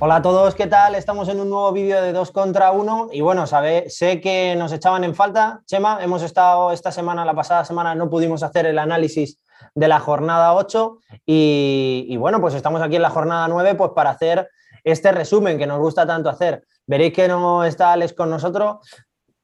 [0.00, 0.94] Hola a todos, ¿qué tal?
[0.94, 4.70] Estamos en un nuevo vídeo de 2 contra 1 y bueno, sabe, sé que nos
[4.70, 5.60] echaban en falta.
[5.66, 9.40] Chema, hemos estado esta semana, la pasada semana no pudimos hacer el análisis
[9.74, 14.10] de la jornada 8 y, bueno, pues estamos aquí en la jornada 9 pues para
[14.10, 14.48] hacer
[14.90, 16.64] este resumen que nos gusta tanto hacer.
[16.86, 18.78] Veréis que no está Alex con nosotros.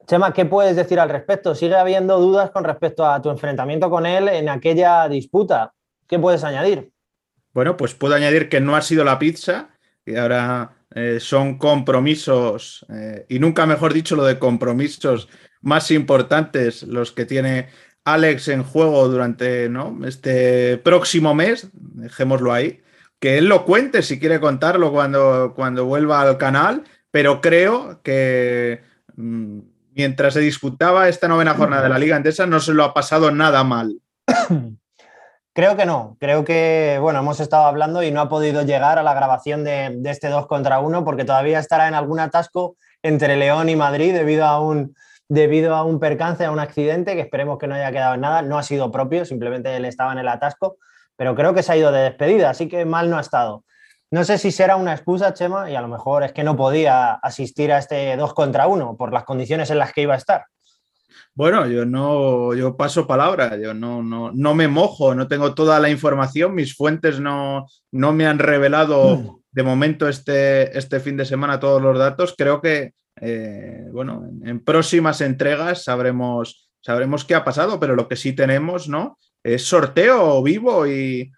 [0.06, 1.54] Chema, ¿qué puedes decir al respecto?
[1.54, 5.72] ¿Sigue habiendo dudas con respecto a tu enfrentamiento con él en aquella disputa?
[6.06, 6.90] ¿Qué puedes añadir?
[7.52, 9.70] Bueno, pues puedo añadir que no ha sido la pizza,
[10.04, 15.28] y ahora eh, son compromisos, eh, y nunca mejor dicho lo de compromisos
[15.60, 17.68] más importantes los que tiene
[18.04, 19.98] Alex en juego durante ¿no?
[20.06, 22.82] este próximo mes, dejémoslo ahí,
[23.24, 28.82] que él lo cuente si quiere contarlo cuando, cuando vuelva al canal, pero creo que
[29.16, 29.60] mm,
[29.94, 33.30] mientras se disputaba esta novena jornada de la Liga Endesa no se lo ha pasado
[33.30, 33.98] nada mal.
[35.54, 39.04] Creo que no, creo que, bueno, hemos estado hablando y no ha podido llegar a
[39.04, 43.68] la grabación de, este 2 contra 1 porque todavía estará en algún atasco entre León
[43.68, 44.96] y Madrid debido a un,
[45.28, 48.42] debido a un percance, a un accidente que esperemos que no haya quedado en nada.
[48.42, 50.76] No ha sido propio, simplemente él estaba en el atasco,
[51.16, 53.64] pero creo que se ha ido de despedida, así que mal no ha estado.
[54.10, 57.14] No sé si será una excusa, Chema, y a lo mejor es que no podía
[57.14, 60.44] asistir a este 2 contra 1 por las condiciones en las que iba a estar.
[61.34, 65.80] Bueno, yo no, yo paso palabra, yo no, no, no me mojo, no tengo toda
[65.80, 69.40] la información, mis fuentes no, no me han revelado mm.
[69.50, 72.34] de momento este, este fin de semana todos los datos.
[72.38, 78.14] Creo que, eh, bueno, en, próximas entregas sabremos, sabremos qué ha pasado, pero lo que
[78.14, 79.18] sí tenemos, ¿no?
[79.44, 81.30] Es sorteo vivo y,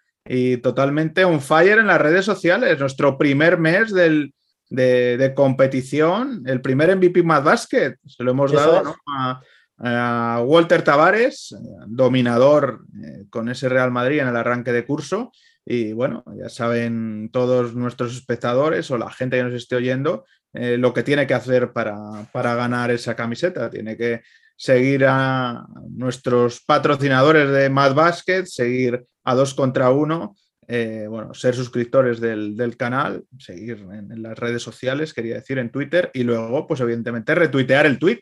[0.63, 2.81] totalmente un fire en las redes sociales.
[2.81, 4.35] Nuestro primer mes del,
[4.71, 9.41] de, competición, el primer MVP más Basket, se lo hemos dado ¿no?
[9.79, 11.55] Walter Tavares,
[11.87, 15.33] dominador eh, con ese Real Madrid en el arranque de curso.
[15.65, 20.79] Y bueno, ya saben todos nuestros espectadores o la gente que nos esté oyendo eh,
[20.79, 23.69] lo que tiene que hacer para, ganar esa camiseta.
[23.69, 24.23] Tiene que
[24.57, 30.35] seguir a nuestros patrocinadores de Mad Basket, seguir a dos contra uno,
[30.69, 35.71] eh, bueno, ser suscriptores del, canal, seguir en, en, las redes sociales, quería decir, en
[35.71, 38.21] Twitter, y luego, pues evidentemente, retuitear el tweet.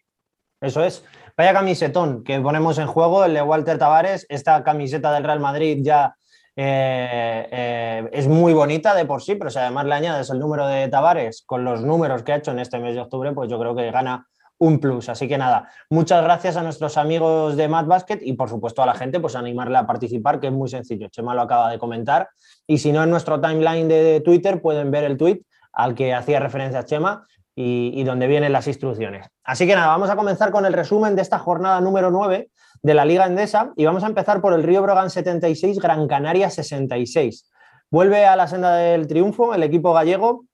[0.60, 1.04] Eso es.
[1.36, 4.26] Vaya camisetón que ponemos en juego, el de Walter Tavares.
[4.28, 6.14] Esta camiseta del Real Madrid ya
[6.56, 10.68] eh, eh, es muy bonita de por sí, pero si además le añades el número
[10.68, 13.58] de Tavares con los números que ha hecho en este mes de octubre, pues yo
[13.58, 14.28] creo que gana
[14.58, 15.08] un plus.
[15.08, 18.86] Así que nada, muchas gracias a nuestros amigos de Mad Basket y por supuesto a
[18.86, 21.08] la gente, pues animarle a participar, que es muy sencillo.
[21.08, 22.28] Chema lo acaba de comentar.
[22.66, 25.42] Y si no, en nuestro timeline de Twitter pueden ver el tweet
[25.72, 27.26] al que hacía referencia Chema
[27.56, 29.28] y, donde vienen las instrucciones.
[29.44, 32.48] Así que nada, vamos a comenzar con el resumen de esta jornada número 9
[32.82, 36.50] de la Liga Endesa y vamos a empezar por el Río Brogan 76, Gran Canaria
[36.50, 37.50] 66.
[37.90, 40.46] Vuelve a la senda del triunfo el equipo gallego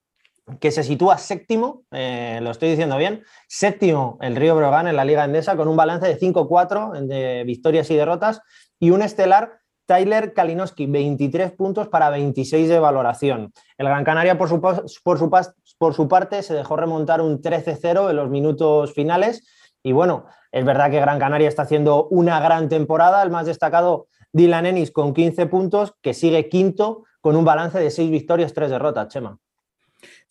[0.59, 5.05] que se sitúa séptimo, eh, lo estoy diciendo bien, séptimo el Río Brogan en la
[5.05, 8.41] Liga Endesa con un balance de 5-4 de victorias y derrotas
[8.79, 13.53] y un estelar Tyler Kalinowski, 23 puntos para 26 de valoración.
[13.77, 14.89] El Gran Canaria, por su, por
[15.19, 15.31] su,
[15.79, 19.45] por su parte, se dejó remontar un 13-0 en los minutos finales.
[19.83, 23.21] Y bueno, es verdad que Gran Canaria está haciendo una gran temporada.
[23.21, 27.91] El más destacado, Dylan Ennis, con 15 puntos, que sigue quinto con un balance de
[27.91, 29.39] 6 victorias, 3 derrotas, Chema.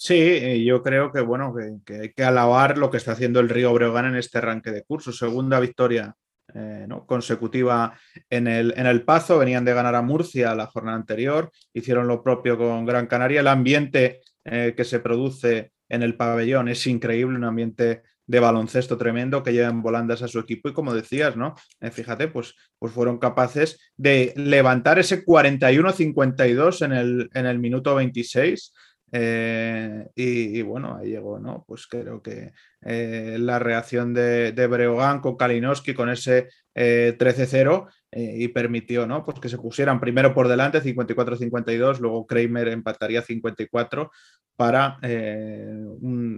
[0.02, 1.54] Sí, yo creo que bueno,
[1.86, 4.84] que, hay que alabar lo que está haciendo el Río Breogán en este arranque de
[4.84, 5.12] curso.
[5.12, 6.16] Segunda victoria
[6.54, 8.00] eh, consecutiva
[8.30, 12.24] en el, en el Pazo, venían de ganar a Murcia la jornada anterior, hicieron lo
[12.24, 13.42] propio con Gran Canaria.
[13.42, 18.98] El ambiente eh, que se produce en el pabellón es increíble, un ambiente de baloncesto
[18.98, 21.56] tremendo que llevan volandas a su equipo y como decías, ¿no?
[21.82, 27.96] Eh, fíjate, pues, pues fueron capaces de levantar ese 41-52 en el, en el minuto
[27.96, 28.72] 26.
[29.12, 31.64] Eh, y, bueno, ahí llegó, ¿no?
[31.68, 32.52] Pues creo que
[32.82, 39.26] la reacción de, Breogán con Kalinowski con ese 13-0 y permitió, ¿no?
[39.26, 44.12] Pues que se pusieran primero por delante 54-52, luego Kramer empataría 54
[44.60, 45.74] para, eh,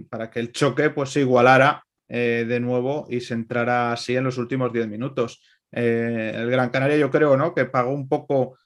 [0.08, 4.22] para que el choque pues, se igualara eh, de nuevo y se entrara así en
[4.22, 5.42] los últimos 10 minutos.
[5.72, 7.52] Eh, el Gran Canaria yo creo ¿no?
[7.52, 8.56] que pagó un poco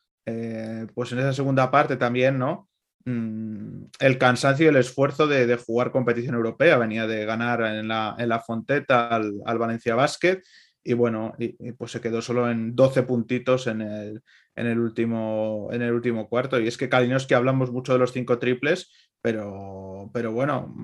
[0.95, 2.69] pues en esa segunda parte también ¿no?
[3.09, 6.77] Mm, el cansancio y el esfuerzo de, jugar competición europea.
[6.77, 10.43] Venía de ganar en la, en la Fonteta al, Valencia Basket
[10.83, 14.23] y bueno, y, pues se quedó solo en 12 puntitos en el,
[14.57, 16.61] en el, último, en el último cuarto.
[16.61, 18.91] Y es que Kalinowski hablamos mucho de los cinco triples,
[19.23, 20.75] pero, pero bueno,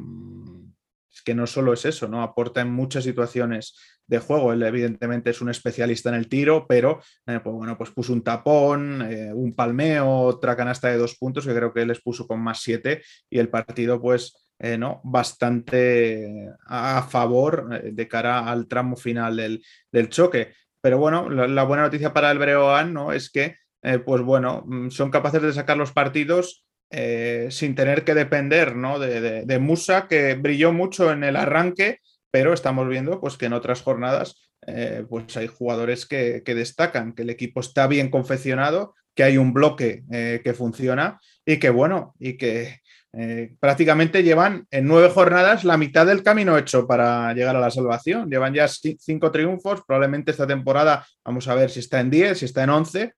[1.12, 2.22] es que no solo es eso, ¿no?
[2.22, 3.76] Aporta en muchas situaciones
[4.06, 4.52] de juego.
[4.52, 8.22] Él evidentemente es un especialista en el tiro, pero eh, pues, bueno, pues puso un
[8.22, 12.26] tapón, eh, un palmeo, otra canasta de dos puntos que creo que él les puso
[12.26, 15.00] con más siete y el partido pues eh, ¿no?
[15.04, 20.54] bastante a favor de cara al tramo final del, choque.
[20.80, 23.12] Pero bueno, la, buena noticia para el Breogán ¿no?
[23.12, 23.56] es que
[24.04, 28.98] pues bueno, mm, son capaces de sacar los partidos sin tener que depender ¿no?
[28.98, 32.00] de, Musa, que brilló mucho en el arranque
[32.32, 34.34] pero estamos viendo pues, que en otras jornadas
[34.66, 39.52] eh, pues hay jugadores que, destacan, que el equipo está bien confeccionado, que hay un
[39.52, 42.80] bloque eh, que funciona y que bueno, y que
[43.12, 47.70] eh, prácticamente llevan en nueve jornadas la mitad del camino hecho para llegar a la
[47.70, 48.30] salvación.
[48.30, 52.46] Llevan ya cinco triunfos, probablemente esta temporada vamos a ver si está en diez, si
[52.46, 53.12] está en once,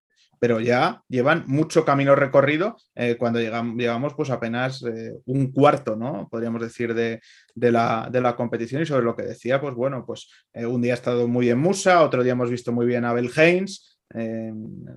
[0.45, 5.97] pero ya llevan mucho camino recorrido eh, cuando llegamos, llevamos pues apenas eh, un cuarto,
[5.97, 6.29] ¿no?
[6.31, 7.23] Podríamos decir, de,
[7.55, 11.29] la, competición y sobre lo que decía, pues bueno, pues eh, un día ha estado
[11.29, 13.99] muy en Musa, otro día hemos visto muy bien a Abel Haynes,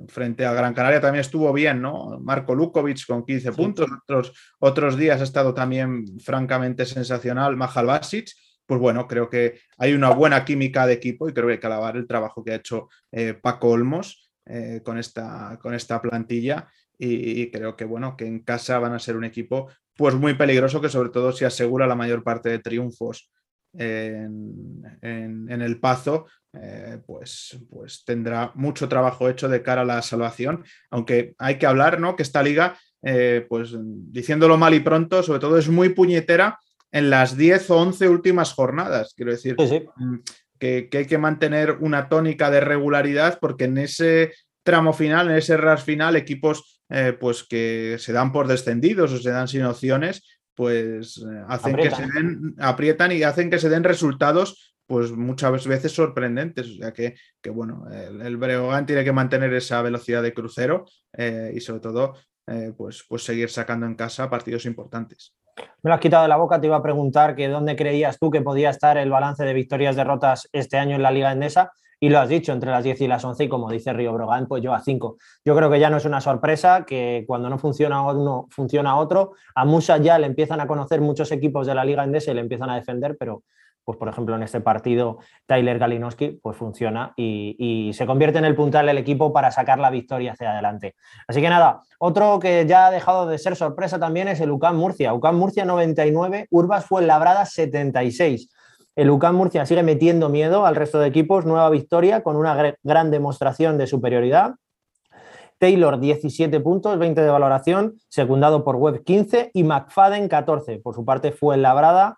[0.09, 2.19] frente a Gran Canaria también estuvo bien, ¿no?
[2.19, 8.31] Marco Lukovic con 15 puntos, otros, otros días ha estado también francamente sensacional Mahal Basic,
[8.65, 11.67] pues bueno, creo que hay una buena química de equipo y creo que hay que
[11.67, 12.89] alabar el trabajo que ha hecho
[13.41, 16.67] Paco Olmos eh, con, esta, con esta plantilla
[16.97, 20.81] y, creo que bueno, que en casa van a ser un equipo pues muy peligroso
[20.81, 23.31] que sobre todo si asegura la mayor parte de triunfos
[23.73, 30.63] en, el Pazo, eh, pues, pues tendrá mucho trabajo hecho de cara a la salvación,
[30.89, 32.15] aunque hay que hablar, ¿no?
[32.15, 36.57] Que esta liga, eh, pues diciéndolo mal y pronto, sobre todo es muy puñetera
[36.91, 39.55] en las 10 o 11 últimas jornadas, quiero decir.
[39.57, 40.17] Mm,
[40.59, 44.33] que, hay que mantener una tónica de regularidad porque en ese
[44.63, 49.17] tramo final, en ese RAS final, equipos eh, pues que se dan por descendidos o
[49.17, 50.23] se dan sin opciones,
[50.55, 55.67] pues eh, hacen que se den, aprietan y hacen que se den resultados pues muchas
[55.67, 56.67] veces sorprendentes.
[56.67, 60.85] O sea que, que bueno, el, el, Breogán tiene que mantener esa velocidad de crucero
[61.13, 62.15] eh, y sobre todo
[62.77, 65.33] pues, pues seguir sacando en casa partidos importantes.
[65.83, 68.31] Me lo has quitado de la boca, te iba a preguntar que dónde creías tú
[68.31, 72.19] que podía estar el balance de victorias-derrotas este año en la Liga Endesa y lo
[72.19, 74.73] has dicho, entre las 10 y las 11 y como dice Río Brogan, pues yo
[74.73, 75.17] a 5.
[75.43, 79.33] Yo creo que ya no es una sorpresa que cuando no funciona uno, funciona otro.
[79.55, 82.41] A Musa ya le empiezan a conocer muchos equipos de la Liga Endesa y le
[82.41, 83.43] empiezan a defender, pero
[83.87, 88.53] pues por ejemplo en este partido Tyler Galinowski pues funciona y, se convierte en el
[88.53, 90.95] puntal del equipo para sacar la victoria hacia adelante.
[91.25, 94.75] Así que nada, otro que ya ha dejado de ser sorpresa también es el UCAM
[94.75, 95.13] Murcia.
[95.13, 98.49] UCAM Murcia 99, Urbas fue Labrada 76.
[98.97, 103.09] El UCAM Murcia sigue metiendo miedo al resto de equipos, nueva victoria con una gran
[103.09, 104.55] demostración de superioridad.
[105.59, 110.79] Taylor 17 puntos, 20 de valoración, secundado por Web 15 y McFadden 14.
[110.79, 112.17] Por su parte fue Labrada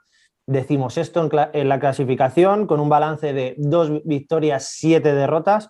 [0.50, 5.69] decimos esto en, la clasificación con un balance de dos victorias, siete derrotas.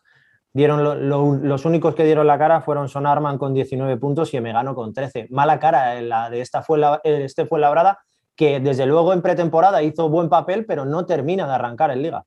[0.53, 4.93] Dieron los únicos que dieron la cara fueron Sonarman con 19 puntos y Emegano con
[4.93, 5.27] 13.
[5.29, 7.99] Mala cara la de esta fue la, este fue Labrada,
[8.35, 12.23] que desde luego en pretemporada hizo buen papel, pero no termina de arrancar en liga.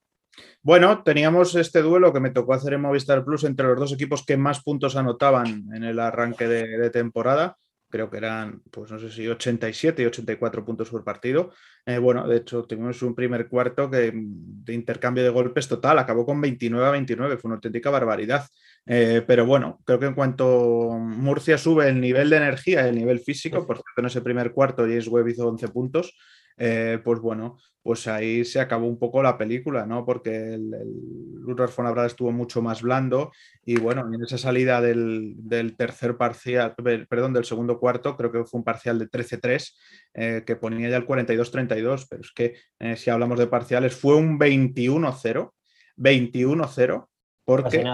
[0.62, 4.24] Bueno, teníamos este duelo que me tocó hacer en Movistar Plus entre los dos equipos
[4.24, 7.56] que más puntos anotaban en el arranque de temporada
[7.92, 11.52] creo que eran, pues no sé si 87 y 84 puntos por partido.
[11.84, 16.24] Eh, bueno, de hecho, tuvimos un primer cuarto que, de intercambio de golpes total, acabó
[16.24, 18.46] con 29 a 29, fue una auténtica barbaridad.
[18.86, 23.20] Eh, pero bueno, creo que en cuanto Murcia sube el nivel de energía, el nivel
[23.20, 26.16] físico, por cierto, en ese primer cuarto James Webb hizo 11 puntos,
[26.56, 30.04] eh, pues bueno, pues ahí se acabó un poco la película, ¿no?
[30.04, 33.32] Porque el, el Fuenlabrada estuvo mucho más blando
[33.64, 35.36] y bueno, en esa salida del,
[35.76, 36.74] tercer parcial,
[37.08, 39.74] perdón, del segundo cuarto, creo que fue un parcial de 13-3
[40.14, 44.16] eh, que ponía ya el 42-32, pero es que eh, si hablamos de parciales fue
[44.16, 45.52] un 21-0,
[45.96, 47.08] 21-0
[47.44, 47.84] porque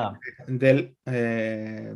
[0.47, 0.95] del,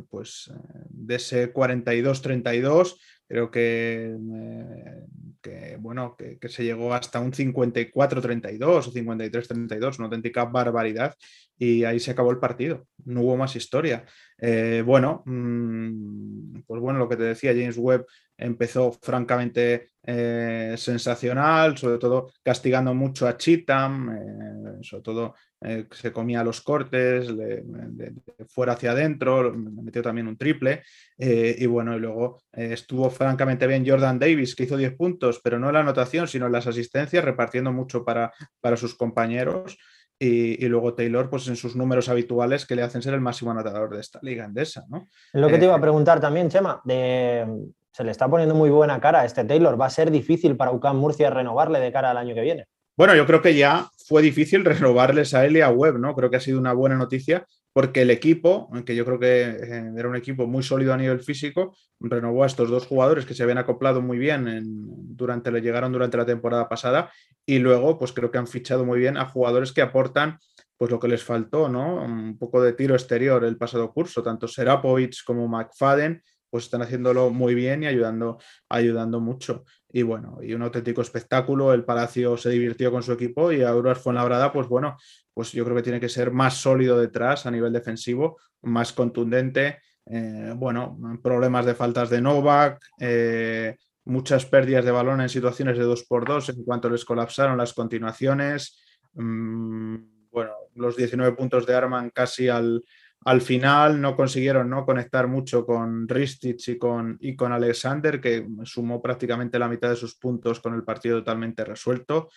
[0.09, 0.51] pues,
[0.89, 2.95] de ese 42-32
[3.33, 4.15] creo que
[5.43, 11.13] que, bueno, que, se llegó hasta un 54-32 o 53-32, una auténtica barbaridad,
[11.59, 14.05] y ahí se acabó el partido, no hubo más historia.
[14.39, 18.05] Eh, bueno, mm, pues bueno, lo que te decía, James Webb
[18.43, 26.11] empezó francamente eh, sensacional, sobre todo castigando mucho a Chitam, eh, sobre todo eh, se
[26.11, 28.13] comía los cortes, de,
[28.49, 30.83] fuera hacia adentro, metió también un triple.
[31.17, 35.67] Y bueno, y luego estuvo francamente bien Jordan Davis, que hizo 10 puntos, pero no
[35.67, 39.77] en la anotación, sino en las asistencias, repartiendo mucho para, para sus compañeros.
[40.19, 43.93] Y, luego Taylor, pues en sus números habituales que le hacen ser el máximo anotador
[43.93, 44.85] de esta liga endesa.
[44.89, 45.07] ¿no?
[45.33, 46.81] Lo que te iba a preguntar también, Chema,
[47.93, 49.79] se le está poniendo muy buena cara a este Taylor.
[49.79, 52.65] ¿Va a ser difícil para UCAM Murcia renovarle de cara al año que viene?
[52.97, 56.15] Bueno, yo creo que ya fue difícil renovarles a él y a Webb, ¿no?
[56.15, 59.91] Creo que ha sido una buena noticia porque el equipo, que yo creo que eh,
[59.97, 63.41] era un equipo muy sólido a nivel físico, renovó a estos dos jugadores que se
[63.41, 67.11] habían acoplado muy bien durante, le llegaron durante la temporada pasada
[67.45, 70.37] y luego pues creo que han fichado muy bien a jugadores que aportan
[70.77, 72.03] pues lo que les faltó, ¿no?
[72.03, 76.21] Un poco de tiro exterior el pasado curso, tanto Serapovic como McFadden
[76.53, 78.37] pues están haciéndolo muy bien y ayudando,
[78.69, 79.65] ayudando mucho.
[79.91, 81.73] Y bueno, y un auténtico espectáculo.
[81.73, 84.95] El Palacio se divirtió con su equipo y Auras Fuenlabrada, pues bueno,
[85.33, 89.79] pues yo creo que tiene que ser más sólido detrás a nivel defensivo, más contundente.
[90.05, 95.85] Eh, bueno, problemas de faltas de Novak, eh, muchas pérdidas de balón en situaciones de
[95.85, 98.79] 2 por 2 en cuanto les colapsaron las continuaciones.
[99.13, 102.83] Mm, bueno, los 19 puntos de Arman casi al,
[103.25, 104.85] al final no consiguieron ¿no?
[104.85, 109.95] conectar mucho con Ristich y con, y con Alexander, que sumó prácticamente la mitad de
[109.95, 112.29] sus puntos con el partido totalmente resuelto.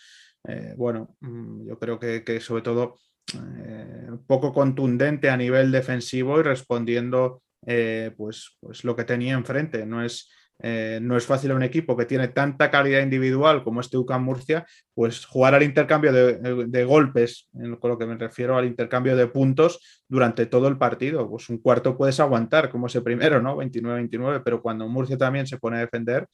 [0.46, 2.98] Eh, bueno, mm, yo creo que, sobre todo
[3.34, 9.84] eh, poco contundente a nivel defensivo y respondiendo eh, pues, pues lo que tenía enfrente.
[9.86, 10.30] No es,
[10.62, 14.24] eh, no es fácil a un equipo que tiene tanta calidad individual como este UCAM
[14.24, 17.48] Murcia, pues jugar al intercambio de, golpes,
[17.80, 21.28] con lo que me refiero al intercambio de puntos durante todo el partido.
[21.28, 23.56] Pues un cuarto puedes aguantar, como ese primero, ¿no?
[23.56, 26.26] 29-29, pero cuando Murcia también se pone a defender,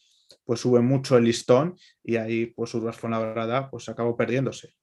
[0.45, 4.75] pues sube mucho el listón y ahí pues Urbas Fuenlabrada pues acabó perdiéndose.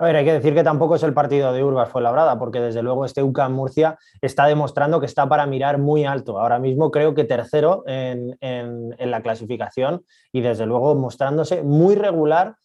[0.00, 2.58] A ver, hay que decir que tampoco es el partido de Urbas fue labrada, porque
[2.58, 6.40] desde luego este UCAM Murcia está demostrando que está para mirar muy alto.
[6.40, 8.38] Ahora mismo creo que tercero en,
[8.98, 10.02] la clasificación
[10.32, 12.56] y desde luego mostrándose muy regular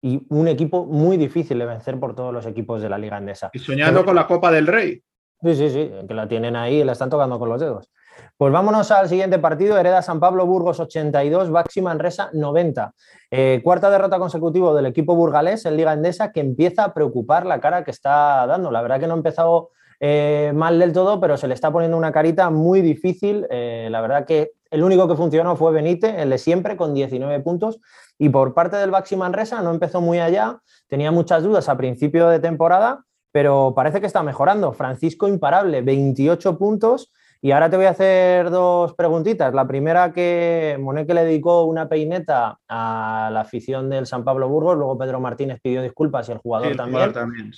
[0.00, 3.50] y un equipo muy difícil de vencer por todos los equipos de la Liga Endesa.
[3.52, 5.02] Y soñando con la Copa del Rey.
[5.42, 7.90] Sí, sí, sí, que la tienen ahí y la están tocando con los dedos.
[8.36, 12.92] Pues vámonos al siguiente partido, Hereda San Pablo Burgos 82, Baxi Manresa 90.
[13.30, 17.60] Eh, cuarta derrota consecutiva del equipo burgalés en Liga Endesa que empieza a preocupar la
[17.60, 18.70] cara que está dando.
[18.70, 21.96] La verdad que no ha empezado eh, mal del todo, pero se le está poniendo
[21.96, 23.46] una carita muy difícil.
[23.50, 27.40] Eh, la verdad que el único que funcionó fue Benite, el de siempre, con 19
[27.40, 27.80] puntos.
[28.18, 32.28] Y por parte del Baxi Manresa no empezó muy allá, tenía muchas dudas a principio
[32.28, 34.72] de temporada, pero parece que está mejorando.
[34.72, 37.12] Francisco Imparable, 28 puntos
[37.44, 39.52] y ahora te voy a hacer dos preguntitas.
[39.52, 44.78] La primera que Moneque le dedicó una peineta a la afición del San Pablo Burgos,
[44.78, 47.12] luego Pedro Martínez pidió disculpas y el jugador también,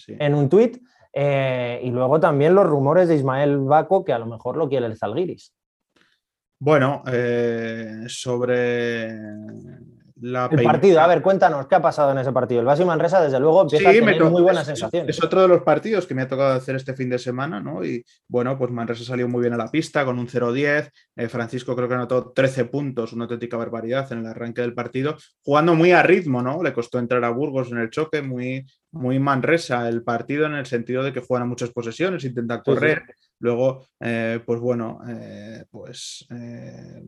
[0.08, 0.82] en un tuit.
[1.12, 4.86] Eh, y luego también los rumores de Ismael Baco, que a lo mejor lo quiere
[4.86, 5.54] el Zalgiris.
[6.58, 9.14] Bueno, eh, sobre
[10.22, 12.60] el partido, a ver, cuéntanos, ¿qué ha pasado en ese partido?
[12.60, 15.14] El Basi Manresa, desde luego, empieza a tener muy buenas sensaciones.
[15.14, 17.84] Es otro de los partidos que me ha tocado hacer este fin de semana, ¿no?
[17.84, 20.90] Y bueno, pues Manresa salió muy bien a la pista con un 0-10.
[21.16, 25.16] Eh, Francisco creo que anotó 13 puntos, una auténtica barbaridad en el arranque del partido,
[25.42, 26.62] jugando muy a ritmo, ¿no?
[26.62, 30.64] Le costó entrar a Burgos en el choque, muy, muy Manresa el partido en el
[30.64, 33.02] sentido de que juegan muchas posesiones, intenta correr.
[33.38, 36.26] Luego, eh, pues bueno, eh, pues...
[36.30, 37.02] Eh,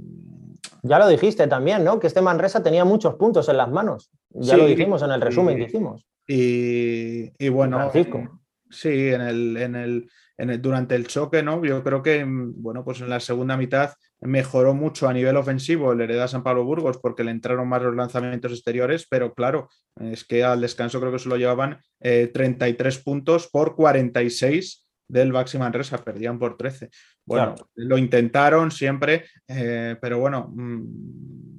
[0.83, 1.99] ya lo dijiste también, ¿no?
[1.99, 4.11] Que este Manresa tenía muchos puntos en las manos.
[4.31, 6.07] Ya lo dijimos en el resumen que hicimos.
[6.27, 7.91] Y, bueno,
[8.71, 11.65] sí, en el, en el, durante el choque, ¿no?
[11.65, 16.01] Yo creo que, bueno, pues en la segunda mitad mejoró mucho a nivel ofensivo el
[16.03, 19.71] Hereda San Pablo Burgos porque le entraron más los lanzamientos exteriores, pero claro,
[20.01, 26.05] es que al descanso creo que solo llevaban 33 puntos por 46 del Baxi Manresa,
[26.05, 26.91] perdían por 13.
[27.25, 31.59] Bueno, lo intentaron siempre, eh, pero bueno, mm,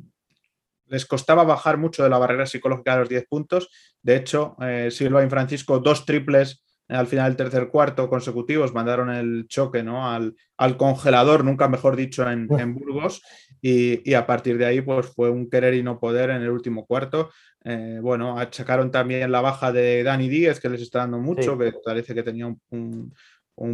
[0.88, 3.70] les costaba bajar mucho de la barrera psicológica de los 10 puntos.
[4.02, 9.12] De hecho, eh, Silva y Francisco, dos triples al final del tercer cuarto consecutivos, mandaron
[9.12, 10.10] el choque ¿no?
[10.10, 10.36] al,
[10.78, 13.22] congelador, nunca mejor dicho, en, Burgos.
[13.62, 16.88] Y, a partir de ahí, pues fue un querer y no poder en el último
[16.88, 17.30] cuarto.
[17.64, 21.74] Eh, bueno, achacaron también la baja de Dani Díez, que les está dando mucho, que
[21.86, 23.14] parece que tenía un, un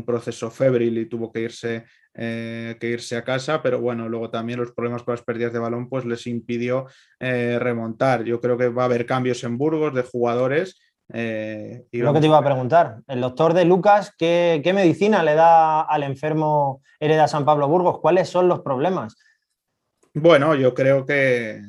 [0.04, 4.60] proceso febril y tuvo que irse, eh, que irse a casa, pero bueno, luego también
[4.60, 6.88] los problemas con las pérdidas de balón pues les impidió
[7.20, 8.24] eh, remontar.
[8.24, 10.80] Yo creo que va a haber cambios en Burgos de jugadores.
[11.14, 15.36] Eh, y Lo que te iba a preguntar, el doctor de Lucas, ¿qué, medicina le
[15.36, 18.00] da al enfermo Hereda San Pablo Burgos?
[18.00, 19.16] ¿Cuáles son los problemas?
[20.14, 21.62] Bueno, yo creo que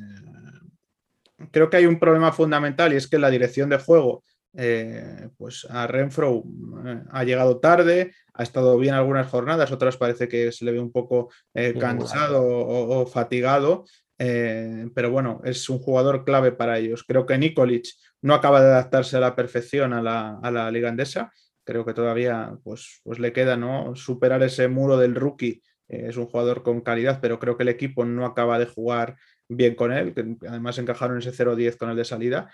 [1.50, 4.24] creo que hay un problema fundamental y es que la dirección de juego
[4.58, 6.42] eh, pues a Renfro
[6.86, 10.80] eh, ha llegado tarde, ha estado bien algunas jornadas, otras parece que se le ve
[10.80, 13.84] un poco eh, cansado o, fatigado,
[14.16, 17.04] pero bueno, es un jugador clave para ellos.
[17.06, 17.86] Creo que Nikolic
[18.22, 21.30] no acaba de adaptarse a la perfección a la, liga andesa,
[21.62, 23.94] creo que todavía pues, pues le queda ¿no?
[23.94, 25.62] superar ese muro del rookie.
[25.86, 29.16] es un jugador con calidad, pero creo que el equipo no acaba de jugar
[29.48, 32.50] bien con él, que además encajaron ese 0-10 con el de salida.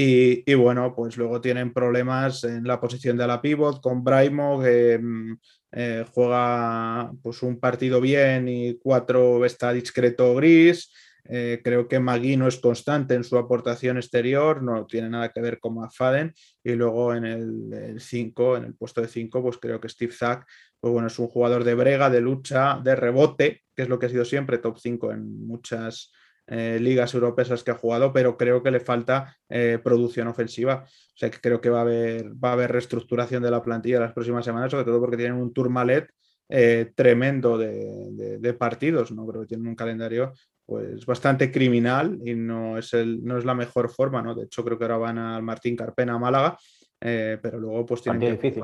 [0.00, 4.96] Y, bueno, pues luego tienen problemas en la posición de la pivot con Braimo, que
[4.96, 5.36] mm,
[5.72, 10.92] eh, juega pues un partido bien y cuatro está discreto gris.
[11.24, 15.40] Eh, creo que Magui no es constante en su aportación exterior, no tiene nada que
[15.40, 16.32] ver con McFadden.
[16.62, 20.46] Y luego en el 5, en el puesto de 5, pues creo que Steve Zack
[20.78, 24.06] pues bueno, es un jugador de brega, de lucha, de rebote, que es lo que
[24.06, 26.12] ha sido siempre top 5 en muchas
[26.50, 30.84] eh, ligas europeas que ha jugado, pero creo que le falta eh, producción ofensiva.
[30.86, 34.00] O sea que creo que va a haber, va a haber reestructuración de la plantilla
[34.00, 36.08] las próximas semanas, sobre todo porque tienen un tourmalet
[36.48, 39.26] eh, tremendo de, partidos, ¿no?
[39.26, 40.32] Creo que tienen un calendario
[40.64, 44.34] pues bastante criminal y no es, el, no es la mejor forma, ¿no?
[44.34, 46.58] De hecho, creo que ahora van al Martín Carpena a Málaga,
[46.98, 48.62] pero luego pues tienen que difícil,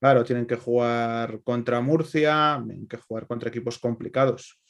[0.00, 4.60] Claro, tienen que jugar contra Murcia, tienen que jugar contra equipos complicados.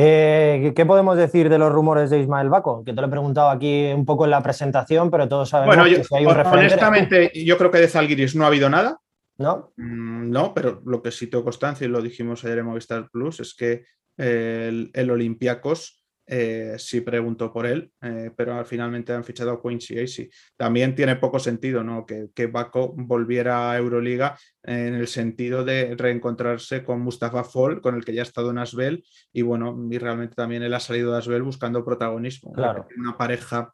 [0.00, 2.84] Eh, ¿Qué podemos decir de los rumores de Ismael Baco?
[2.84, 6.04] Que te lo he preguntado aquí un poco en la presentación, pero todos sabemos que
[6.04, 9.00] si hay un Honestamente, yo creo que de Zalgiris no ha habido nada.
[9.38, 9.72] ¿No?
[9.76, 13.40] Mm, no, pero lo que sí tengo constancia, y lo dijimos ayer en Movistar Plus,
[13.40, 13.86] es que
[14.16, 15.97] el, el Olympiacos
[16.30, 20.28] eh, sí preguntó por él, eh, pero finalmente han fichado a Quincy Acey.
[20.58, 22.04] También tiene poco sentido ¿no?
[22.04, 27.94] que, que Baco volviera a Euroliga en el sentido de reencontrarse con Mustafa Fall, con
[27.94, 31.12] el que ya ha estado en Asbel, y bueno, y realmente también él ha salido
[31.12, 32.52] de Asbel buscando protagonismo.
[32.52, 32.86] Claro.
[32.98, 33.72] Una pareja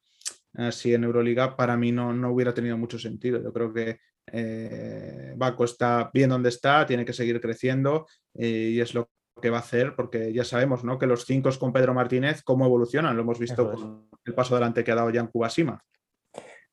[0.53, 3.43] así en Euroliga para mí no, no hubiera tenido mucho sentido.
[3.43, 8.95] Yo creo que eh, Baco está bien donde está, tiene que seguir creciendo y es
[8.95, 10.99] lo que va a hacer, porque ya sabemos ¿no?
[10.99, 14.85] que los cinco con Pedro Martínez, cómo evolucionan, lo hemos visto con el paso adelante
[14.85, 15.83] que ha dado Jan Kubasima.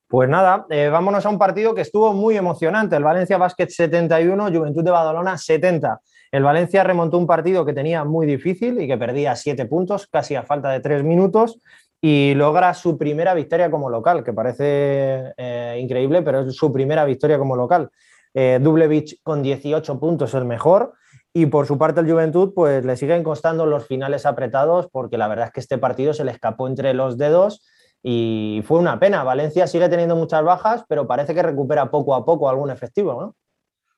[0.08, 4.52] Pues nada, eh, vámonos a un partido que estuvo muy emocionante, el Valencia Basket 71,
[4.52, 6.02] Juventud de Badalona 70.
[6.32, 10.36] El Valencia remontó un partido que tenía muy difícil y que perdía siete puntos, casi
[10.36, 11.60] a falta de tres minutos,
[12.02, 17.06] y logra su primera victoria como local, que parece eh, increíble, pero es su primera
[17.06, 17.90] victoria como local.
[18.34, 20.94] Eh, Dublevich con 18 puntos, el mejor.
[21.34, 25.28] Y por su parte el Juventud, pues le siguen costando los finales apretados porque la
[25.28, 27.66] verdad es que este partido se le escapó entre los dedos
[28.04, 29.24] y fue una pena.
[29.24, 33.36] Valencia sigue teniendo muchas bajas, pero parece que recupera poco a poco algún efectivo, ¿no?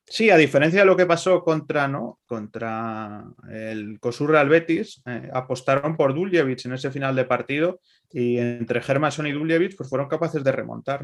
[0.06, 2.20] Sí, a diferencia de lo que pasó contra, ¿no?
[2.26, 7.80] contra el Cosurra Betis, eh, apostaron por Duljevic en ese final de partido
[8.12, 11.04] y entre Germason y Duljevic pues fueron capaces de remontar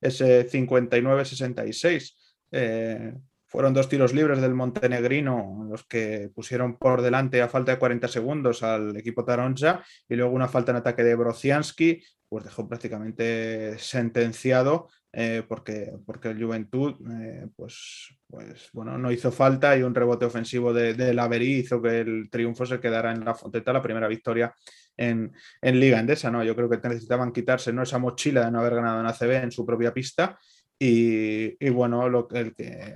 [0.00, 2.16] ese 59-66.
[2.50, 3.14] Eh,
[3.48, 8.06] fueron dos tiros libres del montenegrino, los que pusieron por delante a falta de 40
[8.06, 13.78] segundos al equipo Taronja y luego una falta en ataque de Brociansky, pues dejó prácticamente
[13.78, 19.94] sentenciado eh, porque, porque el Juventud eh, pues, pues, bueno, no hizo falta y un
[19.94, 24.08] rebote ofensivo de, de hizo que el triunfo se quedara en la Fonteta, la primera
[24.08, 24.54] victoria
[24.94, 25.32] en,
[25.62, 26.30] en Liga Endesa.
[26.30, 26.44] ¿no?
[26.44, 27.82] Yo creo que necesitaban quitarse ¿no?
[27.82, 30.38] esa mochila de no haber ganado en ACB en su propia pista
[30.78, 32.94] y, bueno, lo, el que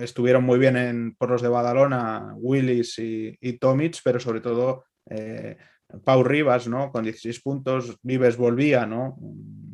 [0.00, 4.84] estuvieron muy bien en, por los de Badalona, Willis y, y Tomic, pero sobre todo
[5.08, 5.56] eh,
[6.04, 6.90] Pau Rivas, ¿no?
[6.90, 9.16] Con 16 puntos, Vives volvía, ¿no?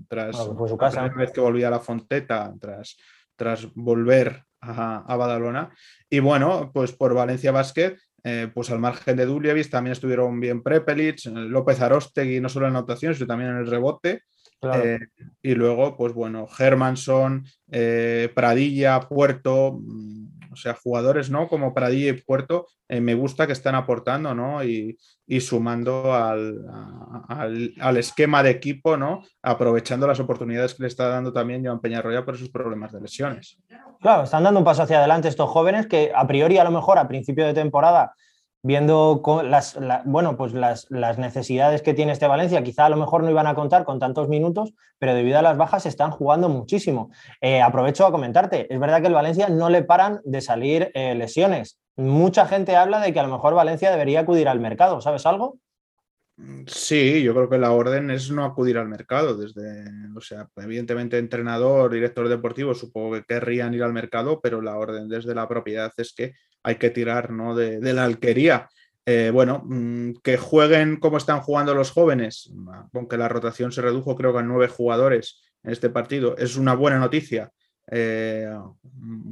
[0.09, 1.07] Tras su casa.
[1.07, 2.97] la vez que volvía a la Fonteta, tras,
[3.37, 5.71] tras volver a, Badalona.
[6.11, 10.63] Y bueno, pues por Valencia Basket, eh, pues al margen de Duljevic también estuvieron bien
[10.63, 14.23] Prepelic, López Arostegui, no solo en anotación, sino también en el rebote.
[14.63, 14.99] Eh,
[15.43, 21.49] y luego, pues bueno, Hermanson, eh, Pradilla, Puerto, mm, o sea, jugadores, ¿no?
[21.49, 24.65] Como Pradilla y Puerto, eh, me gusta que están aportando, ¿no?
[24.65, 24.99] Y,
[25.41, 26.65] sumando al,
[27.79, 29.23] al, esquema de equipo, ¿no?
[29.43, 33.59] Aprovechando las oportunidades que le está dando también Joan Peñarroya por sus problemas de lesiones.
[34.01, 36.99] Claro, están dando un paso hacia adelante estos jóvenes que a priori a lo mejor
[36.99, 38.15] a principio de temporada
[38.63, 43.31] viendo las, bueno, pues las, necesidades que tiene este Valencia, quizá a lo mejor no
[43.31, 47.11] iban a contar con tantos minutos, pero debido a las bajas están jugando muchísimo.
[47.41, 51.15] Eh, aprovecho a comentarte, es verdad que el Valencia no le paran de salir eh,
[51.15, 51.79] lesiones.
[51.97, 55.59] Mucha gente habla de que a lo mejor Valencia debería acudir al mercado, ¿sabes algo?
[56.69, 59.37] Sí, yo creo que la orden es no acudir al mercado.
[59.37, 59.85] Desde,
[60.17, 65.09] o sea, evidentemente, entrenador, director deportivo, supongo que querrían ir al mercado, pero la orden
[65.09, 67.55] desde la propiedad es que hay que tirar ¿no?
[67.55, 68.69] de, la alquería.
[69.07, 72.53] Eh, bueno, mm, que jueguen como están jugando los jóvenes,
[72.93, 76.75] aunque la rotación se redujo, creo que a nueve jugadores en este partido, es una
[76.75, 77.53] buena noticia.
[77.91, 78.47] Eh,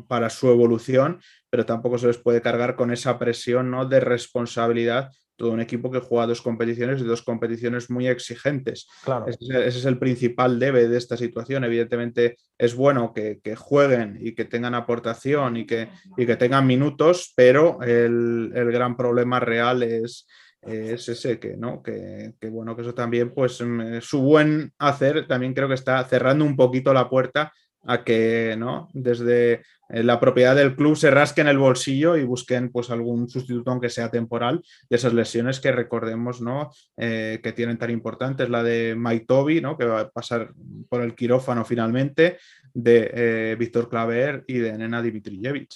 [0.08, 3.84] para su evolución, pero tampoco se les puede cargar con esa presión ¿no?
[3.84, 8.88] de responsabilidad todo un equipo que juega dos competiciones y dos competiciones muy exigentes.
[9.26, 11.64] Ese, es el principal debe de esta situación.
[11.64, 17.32] Evidentemente es bueno que, jueguen y que tengan aportación y que, y que tengan minutos,
[17.36, 20.26] pero el, gran problema real es,
[20.62, 21.82] es ese que, ¿no?
[21.82, 26.44] Que, bueno, que eso también, pues mm, su buen hacer también creo que está cerrando
[26.44, 27.52] un poquito la puerta
[27.86, 28.88] a que, ¿no?
[28.92, 33.70] Desde eh, la propiedad del club se rasquen el bolsillo y busquen pues algún sustituto
[33.70, 36.70] aunque sea temporal de esas lesiones que recordemos ¿no?
[36.96, 39.76] Eh, que tienen tan importantes la de Maitobi ¿no?
[39.76, 40.50] que va a pasar
[40.88, 42.38] por el quirófano finalmente
[42.74, 45.70] de eh, Víctor Claver y de Nena Dimitrijevic.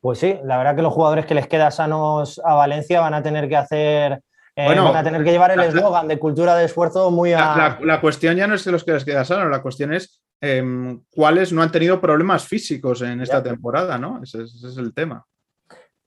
[0.00, 3.22] Pues sí, la verdad que los jugadores que les queda sanos a Valencia van a
[3.22, 4.20] tener que hacer
[4.56, 7.78] van a tener que llevar el eslogan de cultura de esfuerzo muy a...
[7.80, 11.54] La, cuestión ya no es de los que les queda la cuestión es Em, cuáles
[11.54, 14.22] no han tenido problemas físicos en esta temporada, ¿no?
[14.22, 15.24] Ese, es el tema.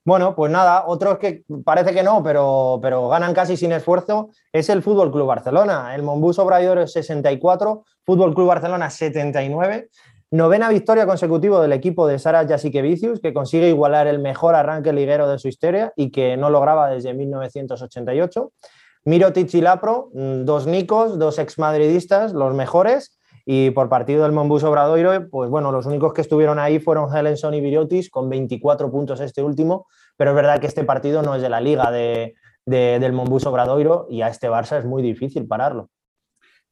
[0.06, 4.70] Bueno, pues nada, otros que parece que no, pero, pero ganan casi sin esfuerzo, es
[4.70, 5.96] el Fútbol Club Barcelona.
[5.96, 9.90] El Monbus Obrador 64, Fútbol Club Barcelona 79.
[10.30, 15.30] Novena victoria consecutiva del equipo de Sara Jasikevicius, que consigue igualar el mejor arranque liguero
[15.30, 18.52] de su historia y que no lograba desde 1988.
[19.06, 24.66] Mirotic y Lapro, mm, dos nicos, dos exmadridistas, los mejores, y por partido del Monbus
[24.66, 29.22] Obradoiro, pues bueno, los únicos que estuvieron ahí fueron Helenson y Viriotis, con 24 puntos
[29.22, 29.88] este último,
[30.18, 32.36] pero es verdad que este partido no es de la liga de,
[32.66, 35.90] del Monbus Obradoiro y a este Barça es muy difícil pararlo.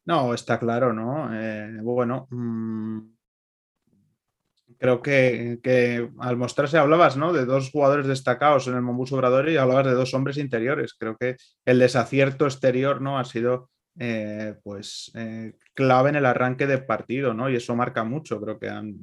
[0.04, 1.30] No, está claro, ¿no?
[1.32, 3.15] Eh, bueno, mm,
[4.78, 7.32] creo que, al mostrarse hablabas, ¿no?
[7.32, 10.94] De dos jugadores destacados en el Monbus Obradoiro y hablabas de dos hombres interiores.
[10.94, 13.18] Creo que el desacierto exterior, ¿no?
[13.18, 17.48] Ha sido eh, pues eh, clave en el arranque de partido, ¿no?
[17.48, 18.94] Y eso marca mucho, creo que han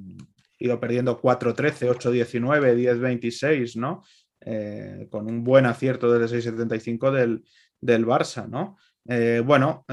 [0.59, 4.03] ido perdiendo 4-13, 8-19, 10-26, ¿no?
[4.41, 7.43] Eh, con un buen acierto desde 6-75 del,
[7.79, 8.77] del Barça, ¿no?
[9.45, 9.83] bueno,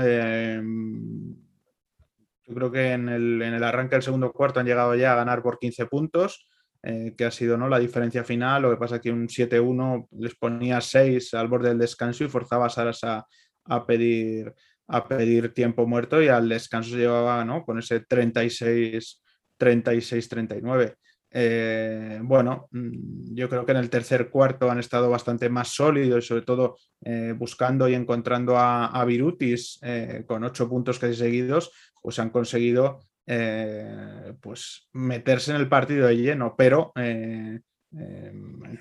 [2.51, 5.17] yo creo que en el, en el, arranque del segundo cuarto han llegado ya a
[5.17, 6.49] ganar por 15 puntos,
[6.83, 7.69] que ha sido ¿no?
[7.69, 8.63] la diferencia final.
[8.63, 12.67] Lo que pasa que un 7-1 les ponía 6 al borde del descanso y forzaba
[12.67, 13.25] a Saras a,
[13.67, 14.53] a pedir
[14.89, 17.65] a pedir tiempo muerto y al descanso se llevaba ¿no?
[17.65, 19.23] con ese 36,
[21.31, 22.21] 36, 39.
[22.23, 26.43] bueno, mm, yo creo que en el tercer cuarto han estado bastante más sólidos sobre
[26.43, 32.31] todo eh, buscando y encontrando a, Virutis eh, con ocho puntos casi seguidos, pues han
[32.31, 36.93] conseguido eh, pues meterse en el partido de lleno, pero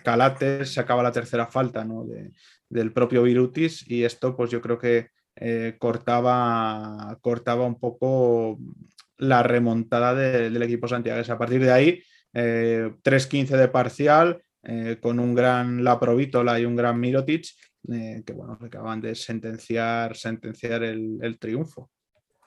[0.04, 2.06] Calates se acaba la tercera falta ¿no?
[2.70, 5.10] del propio Virutis y esto pues yo creo que
[5.42, 8.60] eh, cortaba, cortaba un poco
[9.18, 11.22] la remontada del equipo Santiago.
[11.32, 16.76] A partir de ahí, 3-15 eh, de parcial, eh, con un gran Laprovítola y un
[16.76, 17.46] gran Mirotic,
[17.88, 21.90] que bueno, acaban de sentenciar, sentenciar el, triunfo.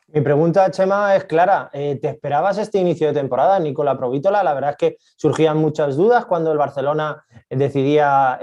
[0.08, 1.70] Mi pregunta, Chema, es clara.
[1.72, 4.42] ¿Te esperabas este inicio de temporada, Nicola Provítola?
[4.42, 8.34] La verdad es que surgían muchas dudas cuando el Barcelona decidía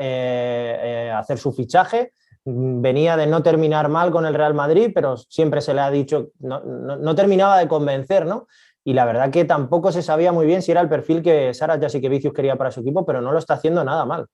[1.19, 2.11] hacer su fichaje
[2.45, 6.29] venía de no terminar mal con el Real Madrid, pero siempre se le ha dicho,
[6.39, 8.47] no, terminaba de convencer, ¿no?
[8.83, 11.77] Y la verdad que tampoco se sabía muy bien si era el perfil que Sara
[11.77, 14.25] Vicius quería para su equipo, pero no lo está haciendo nada mal.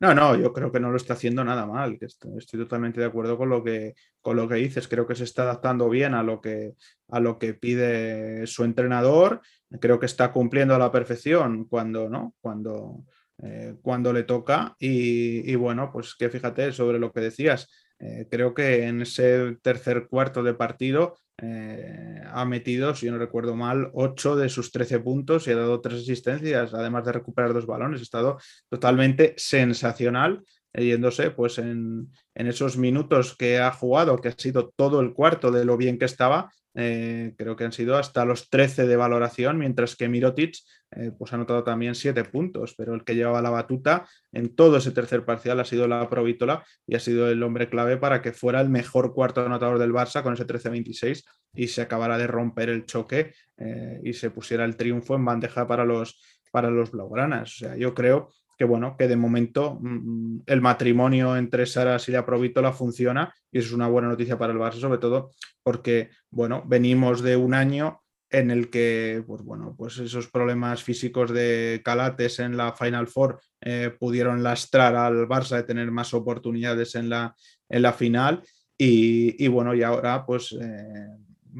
[0.00, 3.38] No, no, yo creo que no lo está haciendo nada mal, estoy, totalmente de acuerdo
[3.38, 6.42] con lo, que, con lo que dices, creo que se está adaptando bien a lo
[6.42, 6.74] que,
[7.08, 9.40] a lo que pide su entrenador,
[9.80, 12.34] creo que está cumpliendo a la perfección cuando, ¿no?
[12.42, 13.04] cuando,
[13.42, 14.76] eh, cuando le toca.
[14.78, 17.68] Y, bueno, pues que fíjate sobre lo que decías.
[18.02, 23.54] Eh, creo que en ese tercer cuarto de partido eh, ha metido, si no recuerdo
[23.54, 27.66] mal, 8 de sus 13 puntos y ha dado tres asistencias, además de recuperar dos
[27.66, 28.00] balones.
[28.00, 28.38] Ha estado
[28.68, 30.42] totalmente sensacional
[30.74, 35.50] yéndose pues en, en, esos minutos que ha jugado, que ha sido todo el cuarto
[35.50, 39.58] de lo bien que estaba, eh, creo que han sido hasta los 13 de valoración,
[39.58, 40.56] mientras que Mirotic
[40.96, 44.76] eh, pues ha anotado también 7 puntos, pero el que llevaba la batuta en todo
[44.76, 48.32] ese tercer parcial ha sido la Provítola y ha sido el hombre clave para que
[48.32, 51.24] fuera el mejor cuarto anotador del Barça con ese 13-26
[51.54, 55.66] y se acabara de romper el choque eh, y se pusiera el triunfo en bandeja
[55.66, 57.54] para los, para los blaugranas.
[57.54, 62.12] O sea, yo creo que bueno, que de momento mm, el matrimonio entre Saras y
[62.12, 65.30] la Provítola funciona y eso es una buena noticia para el Barça, sobre todo
[65.62, 68.01] porque, bueno, venimos de un año
[68.32, 73.40] en el que, pues bueno, pues esos problemas físicos de Calates en la Final Four
[73.60, 77.36] eh, pudieron lastrar al Barça de tener más oportunidades en la,
[77.68, 78.42] en la final
[78.78, 81.08] y, bueno, y ahora pues eh,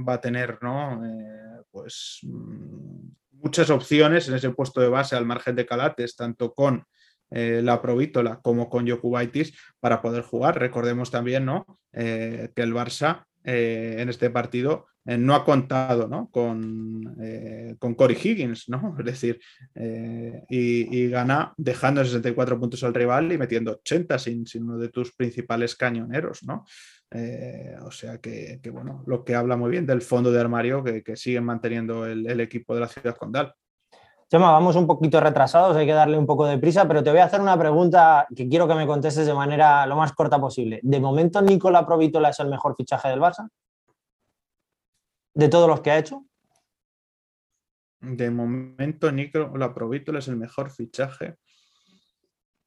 [0.09, 1.05] va a tener, ¿no?
[1.05, 6.53] Eh, pues mm, muchas opciones en ese puesto de base al margen de Calates, tanto
[6.55, 6.85] con
[7.35, 10.61] la Provítola como con Jokubaitis para poder jugar.
[10.61, 11.65] Recordemos también ¿no?
[11.91, 16.29] Que el Barça en este partido eh, no ha contado ¿no?
[16.31, 18.97] Con, eh, con Corey Higgins, ¿no?
[18.99, 19.41] Es decir,
[20.49, 25.13] y, gana dejando 64 puntos al rival y metiendo 80 sin, sin uno de tus
[25.15, 26.65] principales cañoneros, ¿no?
[27.85, 31.15] o sea que, bueno, lo que habla muy bien del fondo de armario que, que
[31.15, 33.55] siguen manteniendo el, el equipo de la ciudad condal.
[34.33, 37.19] Chema, vamos un poquito retrasados, hay que darle un poco de prisa, pero te voy
[37.19, 40.81] a hacer una pregunta que quiero que me contestes de manera lo más corta posible.
[40.83, 43.47] ¿De momento Nicola Provítola es el mejor fichaje del Barça?
[45.35, 46.25] ¿De todos los que ha hecho?
[48.01, 51.37] De momento Nicola Provítola es el mejor fichaje.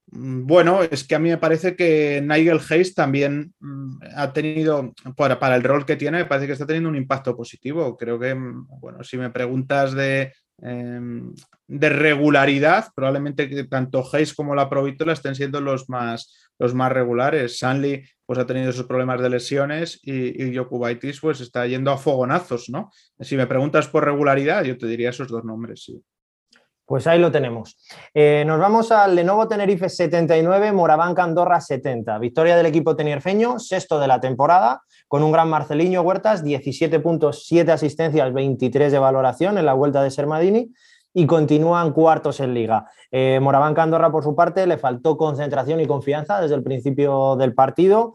[0.07, 4.93] Mm, bueno, es que a mí me parece que Nigel Hayes también mm, ha tenido,
[5.15, 7.97] para, para, el rol que tiene, me parece que está teniendo un impacto positivo.
[7.97, 11.33] Creo que, mm, bueno, si me preguntas de, Em,
[11.67, 17.59] de regularidad, probablemente tanto Hayes como la Provítola estén siendo los más, los más regulares.
[17.59, 21.97] Sanli pues, ha tenido sus problemas de lesiones y, y Yokubaitis pues, está yendo a
[21.97, 22.91] fogonazos, ¿no?
[23.19, 26.01] Si me preguntas por regularidad, yo te diría esos dos nombres, sí.
[26.85, 27.77] Pues ahí lo tenemos.
[28.13, 32.19] Eh, nos vamos al Lenovo Tenerife 79, Morabanca Andorra 70.
[32.19, 37.45] Victoria del equipo tenierfeño, sexto de la temporada, con un gran Marceliño Huertas, 17 puntos,
[37.47, 40.71] 7 asistencias, 23 de valoración en la vuelta de Sermadini
[41.15, 42.91] y continúan cuartos en liga.
[43.09, 48.13] Eh, Andorra, por su parte, le faltó concentración y confianza desde el principio del partido.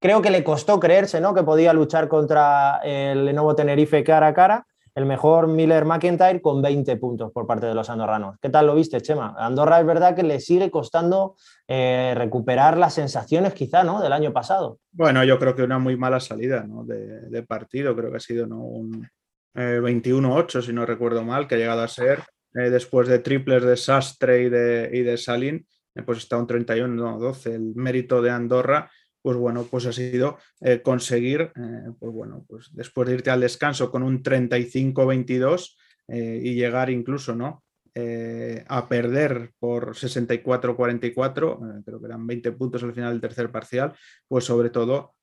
[0.00, 1.34] Creo que le costó creerse ¿no?
[1.34, 6.60] que podía luchar contra el Lenovo Tenerife cara a cara el mejor Miller McIntyre con
[6.60, 8.36] 20 puntos por parte de los andorranos.
[8.40, 9.34] ¿Qué tal lo viste, Chema?
[9.38, 14.02] Andorra es verdad que le sigue costando eh, recuperar las sensaciones quizá ¿no?
[14.02, 14.80] del año pasado.
[14.90, 18.58] Bueno, yo creo que una muy mala salida de, partido, creo que ha sido ¿no?
[18.58, 19.08] un
[19.54, 22.22] 21-8, eh, si no recuerdo mal, que ha llegado a ser
[22.54, 25.66] eh, después de triples de Sastre y de, y de Salín,
[26.06, 27.54] pues está un 31-12.
[27.54, 28.90] El mérito de Andorra
[29.22, 33.40] pues bueno, pues ha sido eh, conseguir, eh, pues bueno, pues después de irte al
[33.40, 35.76] descanso con un 35-22
[36.08, 37.62] eh, y llegar incluso, ¿no?
[37.94, 43.92] a perder por 64-44, creo que eran 20 puntos al final del tercer parcial,
[44.26, 45.14] pues sobre todo,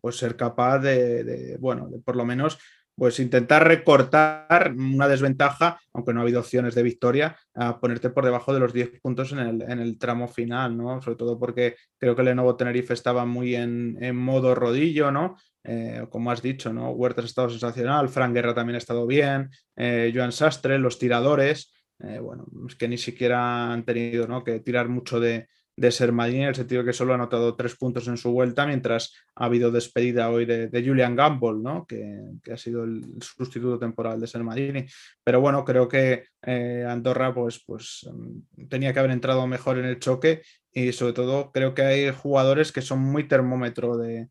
[0.00, 2.58] pues ser capaz de, de, bueno, de por lo menos
[2.94, 8.24] pues intentar recortar una desventaja, aunque no ha habido opciones de victoria, a ponerte por
[8.24, 11.00] debajo de los 10 puntos en el, tramo final, ¿no?
[11.00, 15.36] Sobre todo porque creo que el Lenovo Tenerife estaba muy en, modo rodillo, ¿no?
[15.64, 16.90] Eh, como has dicho, ¿no?
[16.90, 21.72] Huertas ha estado sensacional, Fran Guerra también ha estado bien, eh, Joan Sastre, los tiradores,
[22.02, 24.42] eh, bueno, es que ni siquiera han tenido ¿no?
[24.42, 28.06] que tirar mucho de, de Sermadini en el sentido que solo ha anotado tres puntos
[28.08, 31.86] en su vuelta, mientras ha habido despedida hoy de, Julian Gamble, ¿no?
[31.86, 32.20] que,
[32.52, 34.84] ha sido el sustituto temporal de Sermadini.
[35.24, 39.86] Pero bueno, creo que eh, Andorra pues, pues, mm, tenía que haber entrado mejor en
[39.86, 44.28] el choque y sobre todo creo que hay jugadores que son muy termómetro de,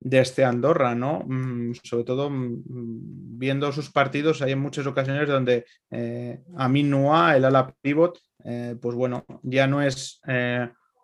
[0.00, 1.24] este Andorra, ¿no?
[1.26, 7.44] Mm, sobre todo mm, viendo sus partidos, hay muchas ocasiones donde eh, Amin Noah, el
[7.44, 10.20] ala pivot, eh, pues bueno, ya no es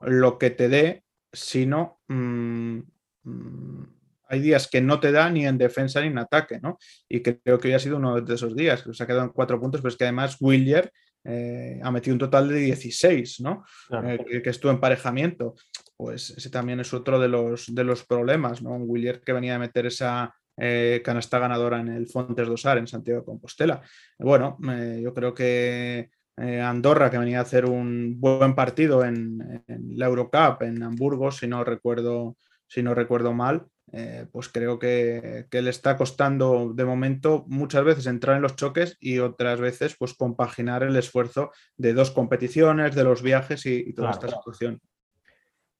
[0.00, 2.78] lo que te dé, sino mm,
[3.24, 3.84] mm,
[4.28, 6.78] hay días que no te da ni en defensa ni en ataque, ¿no?
[7.08, 9.32] Y creo que hoy ha sido uno de esos días, que se ha quedado en
[9.32, 10.92] cuatro puntos, pero es que además Willier
[11.24, 13.64] eh, ha metido un total de 16, ¿no?
[14.04, 15.54] Eh, que, estuvo en emparejamiento.
[15.96, 18.70] Pues ese también es otro de los, de los problemas, ¿no?
[18.70, 22.86] Un Willier que venía a meter esa eh, canasta ganadora en el Fontes Dosar en
[22.86, 23.82] Santiago de Compostela.
[24.18, 24.58] Bueno,
[25.00, 26.10] yo creo que
[26.40, 31.46] eh, Andorra, que venía a hacer un buen partido en, la Eurocup en Hamburgo, si
[31.46, 37.44] no recuerdo, si no recuerdo mal, eh, pues creo que, le está costando de momento
[37.48, 42.10] muchas veces entrar en los choques y otras veces pues compaginar el esfuerzo de dos
[42.12, 44.80] competiciones, de los viajes y, toda esta situación.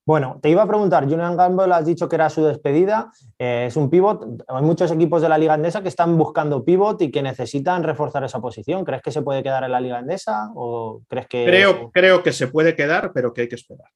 [0.06, 3.76] Bueno, te iba a preguntar, Julian Gamble has dicho que era su despedida, eh, es
[3.76, 7.22] un pivot, hay muchos equipos de la Liga Andesa que están buscando pivot y que
[7.22, 8.84] necesitan reforzar esa posición.
[8.84, 11.44] ¿Crees que se puede quedar en la Liga Andesa o crees que...?
[11.44, 13.88] Creo, creo que se puede quedar, pero que hay que esperar.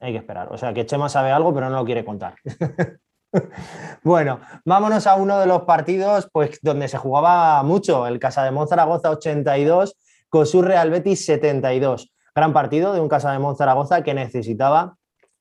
[0.00, 2.34] Hay que esperar, o sea que Chema sabe algo pero no lo quiere contar.
[4.02, 8.50] bueno, vámonos a uno de los partidos pues, donde se jugaba mucho, el Casa de
[8.50, 9.96] Monzaragoza 82,
[10.28, 12.12] Cosur Real Betis 72.
[12.34, 14.96] Gran partido de un Casa de Monzaragoza que necesitaba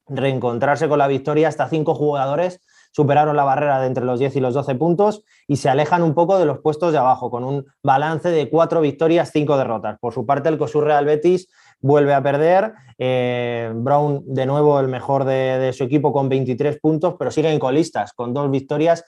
[0.08, 1.48] reencontrarse con la victoria.
[1.48, 2.62] Hasta cinco jugadores
[2.94, 6.14] superaron la barrera de entre los 10 y los 12 puntos y se alejan un
[6.14, 9.98] poco de los puestos de abajo, con un balance de cuatro victorias, cinco derrotas.
[10.00, 11.50] Por su parte, el COSUR Real Betis
[11.82, 12.74] vuelve a perder.
[13.00, 17.60] Eh, Brown, de nuevo, el mejor de, su equipo con 23 puntos, pero sigue en
[17.60, 19.04] colistas, con dos victorias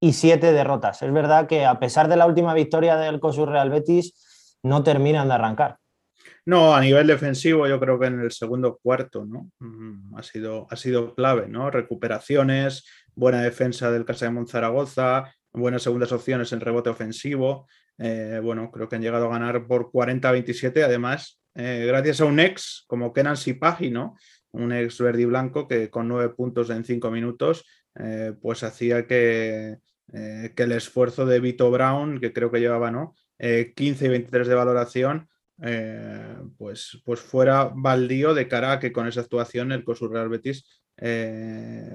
[0.00, 1.02] y siete derrotas.
[1.02, 5.28] Es verdad que a pesar de la última victoria del COSUR Real Betis, no terminan
[5.28, 5.78] de arrancar.
[6.48, 9.50] No, a nivel defensivo yo creo que en el segundo cuarto ¿no?
[9.58, 11.70] Mm, ha, sido, ha sido clave, ¿no?
[11.70, 17.68] Recuperaciones, buena defensa del Casa de Monzaragoza, buenas segundas opciones en rebote ofensivo.
[17.98, 22.40] Eh, bueno, creo que han llegado a ganar por 40-27, además, eh, gracias a un
[22.40, 23.92] ex como Kenan Sipagi.
[24.52, 29.06] Un ex verde y blanco que con nueve puntos en cinco minutos, eh, pues hacía
[29.06, 29.76] que,
[30.10, 33.14] que, el esfuerzo de Vito Brown, que creo que llevaba, ¿no?
[33.38, 35.28] 15 y 23 de valoración,
[36.56, 40.64] pues, pues fuera baldío de cara a que con esa actuación el COSUR Real Betis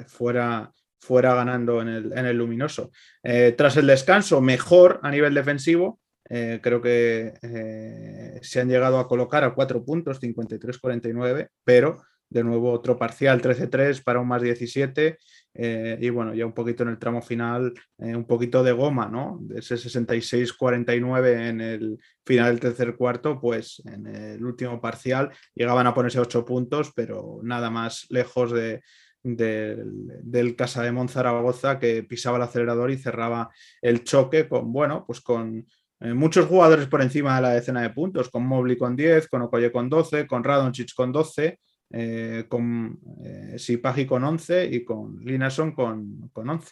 [0.08, 0.74] fuera,
[1.04, 2.92] fuera ganando en el, en el luminoso.
[3.22, 6.00] Eh, tras el descanso, mejor a nivel defensivo.
[6.30, 12.02] Eh, creo que eh, se han llegado a colocar a cuatro puntos, 53-49, pero
[12.34, 15.18] de nuevo otro parcial 13-3 para un más 17
[15.56, 19.38] y bueno, ya un poquito en el tramo final, un poquito de goma, ¿no?
[19.42, 25.86] De ese 66-49 en el final del tercer cuarto, pues en el último parcial llegaban
[25.86, 28.82] a ponerse ocho puntos, pero nada más lejos de,
[29.24, 33.50] del, Casa de Monzaragoza que pisaba el acelerador y cerraba
[33.82, 35.66] el choque con, bueno, pues con
[36.00, 39.44] eh, muchos jugadores por encima de la decena de puntos, con Mobley con 10, con
[39.44, 41.60] Okoye con 12, con Radonchich con 12,
[41.94, 46.70] eh, con eh, Sipagi con 11 y con Linason con, con 11.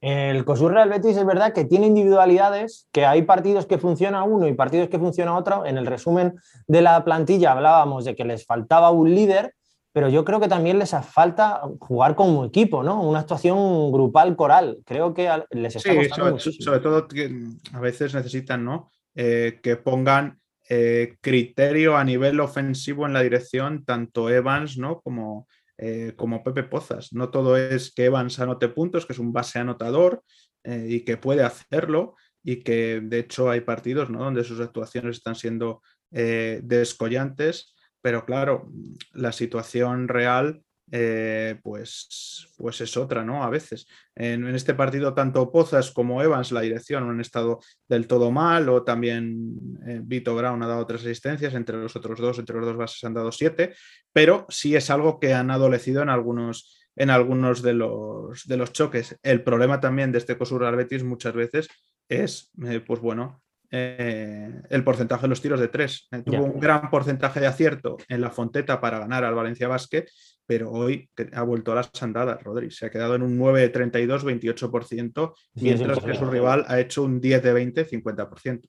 [0.00, 4.48] El COSUR Real Betis es verdad que tiene individualidades, que hay partidos que funciona uno
[4.48, 5.64] y partidos que funciona otro.
[5.64, 6.34] En el resumen
[6.66, 9.54] de la plantilla hablábamos de que les faltaba un líder
[9.92, 13.02] pero yo creo que también les falta jugar como equipo, ¿no?
[13.02, 14.78] Una actuación grupal coral.
[14.86, 17.30] Creo que les está sí, sobre, sobre, todo que
[17.72, 18.90] a veces necesitan, ¿no?
[19.14, 20.40] Eh, que pongan
[20.74, 25.00] eh, criterio a nivel ofensivo en la dirección, tanto Evans, ¿no?
[25.00, 27.12] Como, eh, como Pepe Pozas.
[27.12, 30.22] No todo es que Evans anote puntos, que es un base anotador
[30.64, 34.20] y que puede hacerlo y que de hecho hay partidos, ¿no?
[34.20, 38.68] Donde sus actuaciones están siendo descollantes pero claro,
[39.12, 40.62] la situación real
[40.94, 43.42] eh, pues, pues es otra, ¿no?
[43.42, 43.86] A veces.
[44.14, 48.68] En, este partido, tanto Pozas como Evans, la dirección, no han estado del todo mal,
[48.68, 52.66] o también eh, Vito Brown ha dado tres asistencias, entre los otros dos, entre los
[52.66, 53.74] dos bases han dado siete,
[54.12, 58.72] pero sí es algo que han adolecido en algunos, en algunos de, los, de los
[58.74, 59.18] choques.
[59.22, 61.68] El problema también de este COSUR Betis muchas veces
[62.06, 63.42] es, eh, pues bueno,
[63.74, 66.06] eh, el porcentaje de los tiros de tres.
[66.12, 70.04] Eh, tuvo un gran porcentaje de acierto en la Fonteta para ganar al Valencia Basket,
[70.52, 72.70] pero hoy ha vuelto a las andadas, Rodri.
[72.70, 77.04] Se ha quedado en un 9 de 32, 28%, mientras que su rival ha hecho
[77.04, 78.68] un 10 de 20, 50%.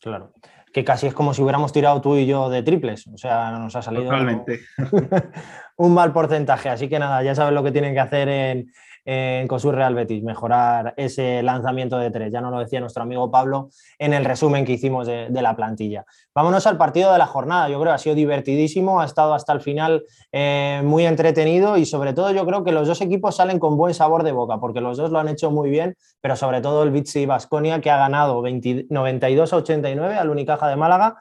[0.00, 0.32] Claro,
[0.72, 3.74] que casi es como si hubiéramos tirado tú y yo de triples, o sea, nos
[3.74, 4.12] ha salido
[5.76, 8.70] un mal porcentaje, así que nada, ya sabes lo que tienen que hacer en,
[9.04, 12.32] en COSUR Real Betis, mejorar ese lanzamiento de tres.
[12.32, 16.06] Ya nos lo decía nuestro amigo Pablo en el resumen que hicimos de, la plantilla.
[16.34, 17.68] Vámonos al partido de la jornada.
[17.68, 21.84] Yo creo que ha sido divertidísimo, ha estado hasta el final eh, muy entretenido y
[21.84, 24.80] sobre todo yo creo que los dos equipos salen con buen sabor de boca porque
[24.80, 27.98] los dos lo han hecho muy bien, pero sobre todo el Vitsi Basconia que ha
[27.98, 31.16] ganado 92 a 89 al Unicaja de Málaga.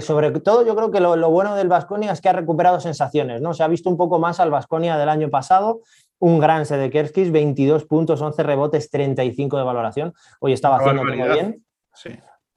[0.00, 3.40] sobre todo yo creo que lo, lo bueno del Basconia es que ha recuperado sensaciones,
[3.40, 3.54] ¿no?
[3.54, 5.82] Se ha visto un poco más al Basconia del año pasado
[6.22, 10.14] un gran Sedekerskis, 22 puntos, 11 rebotes, 35 de valoración.
[10.38, 11.64] Hoy estaba haciendo todo bien.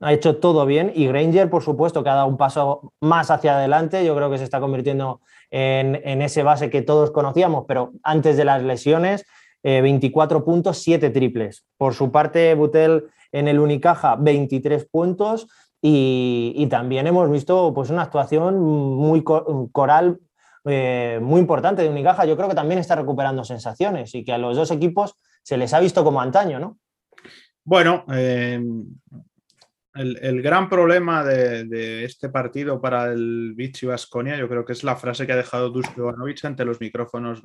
[0.02, 3.58] Ha hecho todo bien y Granger, por supuesto, que ha dado un paso más hacia
[3.58, 4.06] adelante.
[4.06, 8.46] Yo creo que se está convirtiendo en, ese base que todos conocíamos, pero antes de
[8.46, 9.26] las lesiones,
[9.64, 11.66] 24 eh, puntos, 7 triples.
[11.76, 15.48] Por su parte, Butel en el Unicaja, 23 puntos.
[15.82, 20.20] Y, también hemos visto pues, una actuación muy coral
[20.66, 22.26] eh, muy importante de Unicaja.
[22.26, 25.74] Yo creo que también está recuperando sensaciones y que a los dos equipos se les
[25.74, 26.80] ha visto como antaño, ¿no?
[27.64, 28.60] Bueno, eh,
[29.96, 34.96] el, gran problema de, este partido para el Vichy Vasconia, yo creo que es la
[34.96, 37.42] frase que ha dejado Dusko Ivanovic ante los micrófonos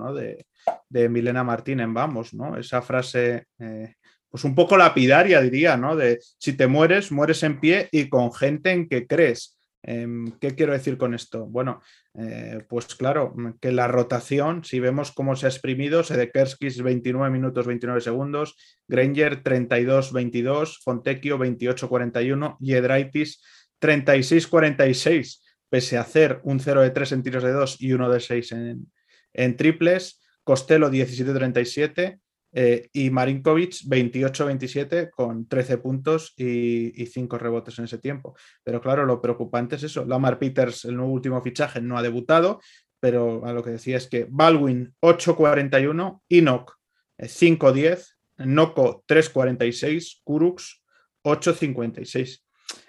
[0.88, 2.58] de, Milena Martín en Vamos, ¿no?
[2.58, 3.94] Esa frase, eh,
[4.28, 5.94] pues un poco lapidaria, diría, ¿no?
[5.94, 9.59] De si te mueres, mueres en pie y con gente en que crees.
[9.82, 11.46] Em, ¿Qué quiero decir con esto?
[11.46, 11.80] Bueno,
[12.14, 17.66] eh, pues claro, que la rotación, si vemos cómo se ha exprimido, Sedekerskis 29 minutos
[17.66, 18.56] 29 segundos,
[18.88, 23.42] Granger 32-22, Fontecchio 28-41 y Edraitis
[23.80, 25.40] 36-46,
[25.70, 28.52] pese a hacer un 0 de 3 en tiros de 2 y 1 de 6
[28.52, 28.92] en,
[29.32, 32.18] en triples, Costello 17-37,
[32.52, 38.34] eh, y Marinkovic 28-27 con 13 puntos y, 5 rebotes en ese tiempo.
[38.64, 40.04] Pero claro, lo preocupante es eso.
[40.04, 42.60] Lamar Peters, el nuevo último fichaje, no ha debutado,
[42.98, 46.76] pero a lo que decía es que Baldwin 8-41, Enoch
[47.18, 50.82] 5-10, Noco 3-46, Kurux
[51.24, 52.42] 8-56.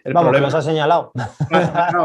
[0.03, 0.49] El Vamos, problema...
[0.49, 1.11] que ha señalado.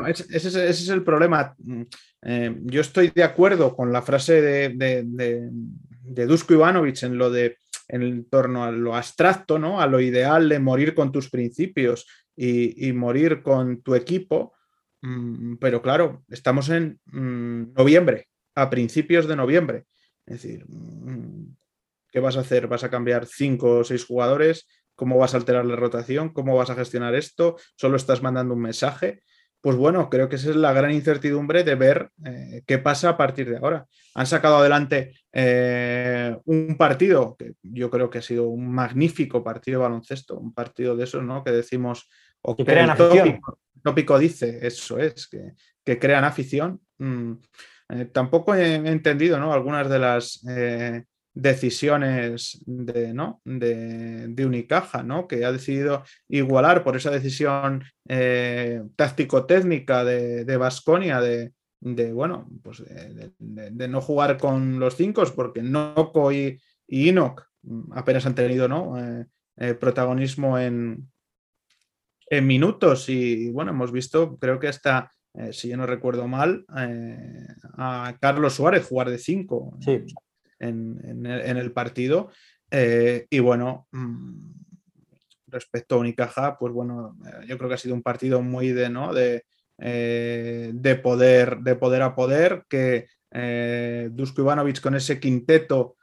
[0.06, 1.54] ese, es, el problema.
[1.58, 1.82] Mm,
[2.22, 5.50] eh, yo estoy de acuerdo con la frase de, de
[6.26, 7.56] Dusko Ivanovic en lo de
[7.88, 9.80] en torno a lo abstracto, ¿no?
[9.80, 14.54] a lo ideal de morir con tus principios y, morir con tu equipo.
[15.02, 19.84] Mm, pero claro, estamos en mm, noviembre, a principios de noviembre.
[20.26, 21.56] Es decir, mm,
[22.10, 22.66] ¿qué vas a hacer?
[22.66, 24.66] ¿Vas a cambiar cinco o seis jugadores?
[24.94, 26.30] ¿Cómo vas a alterar la rotación?
[26.30, 27.56] ¿Cómo vas a gestionar esto?
[27.76, 29.22] ¿Solo estás mandando un mensaje?
[29.66, 33.16] Pues bueno, creo que esa es la gran incertidumbre de ver eh, qué pasa a
[33.16, 33.84] partir de ahora.
[34.14, 39.80] Han sacado adelante eh, un partido que yo creo que ha sido un magnífico partido
[39.80, 41.42] de baloncesto, un partido de esos, ¿no?
[41.42, 42.08] Que decimos,
[42.42, 43.40] o que, crean afición.
[43.82, 46.80] Tópico, dice, eso es, que, crean afición.
[46.98, 47.32] Mm,
[47.88, 49.52] eh, tampoco he, entendido, ¿no?
[49.52, 50.44] Algunas de las
[51.36, 53.42] decisiones de, ¿no?
[53.44, 55.28] de, Unicaja, ¿no?
[55.28, 61.52] que ha decidido igualar por esa decisión eh, táctico-técnica de Vasconia de,
[62.12, 62.82] bueno, pues
[63.38, 66.58] de, no jugar con los cinco, porque Noco y,
[66.88, 67.14] y
[67.92, 68.98] apenas han tenido ¿no?
[68.98, 69.26] Eh,
[69.58, 71.06] eh, protagonismo en,
[72.30, 75.12] en minutos y bueno, hemos visto, creo que hasta,
[75.52, 76.64] si yo no recuerdo mal,
[77.76, 79.76] a Carlos Suárez jugar de cinco.
[79.80, 80.02] Sí
[80.58, 82.30] en, el, partido.
[82.70, 84.50] Eh, y bueno, mm,
[85.48, 88.88] respecto a Unicaja, pues bueno, eh, yo creo que ha sido un partido muy de,
[88.90, 89.14] ¿no?
[89.14, 89.44] de,
[89.78, 93.06] eh, de, poder, de poder a poder, que
[94.10, 95.96] Dusko Ivanovic con ese quinteto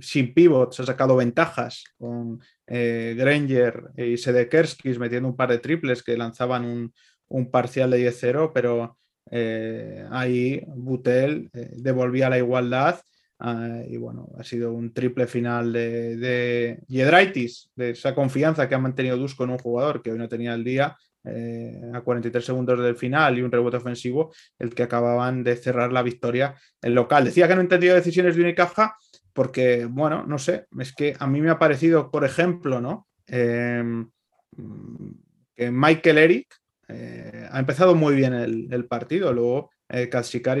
[0.00, 6.16] sin pivots ha sacado ventajas con Granger y Sedekerskis metiendo un par de triples que
[6.16, 6.94] lanzaban un,
[7.28, 8.96] un parcial de 10-0, pero
[9.30, 13.00] eh, ahí Butel eh, devolvía la igualdad
[13.38, 18.74] ah, y bueno, ha sido un triple final de, de Yedraitis, de esa confianza que
[18.74, 20.96] ha mantenido Dusko en un jugador que hoy no tenía el día.
[21.26, 25.90] Eh, a 43 segundos del final y un rebote ofensivo, el que acababan de cerrar
[25.90, 27.24] la victoria en local.
[27.24, 28.94] Decía que no entendía decisiones de Unicaja
[29.32, 33.08] porque, bueno, no sé, es que a mí me ha parecido, por ejemplo, ¿no?
[33.26, 34.04] Que
[35.70, 36.54] Michael Eric,
[36.88, 40.10] eh, ha empezado muy bien el, partido, luego eh,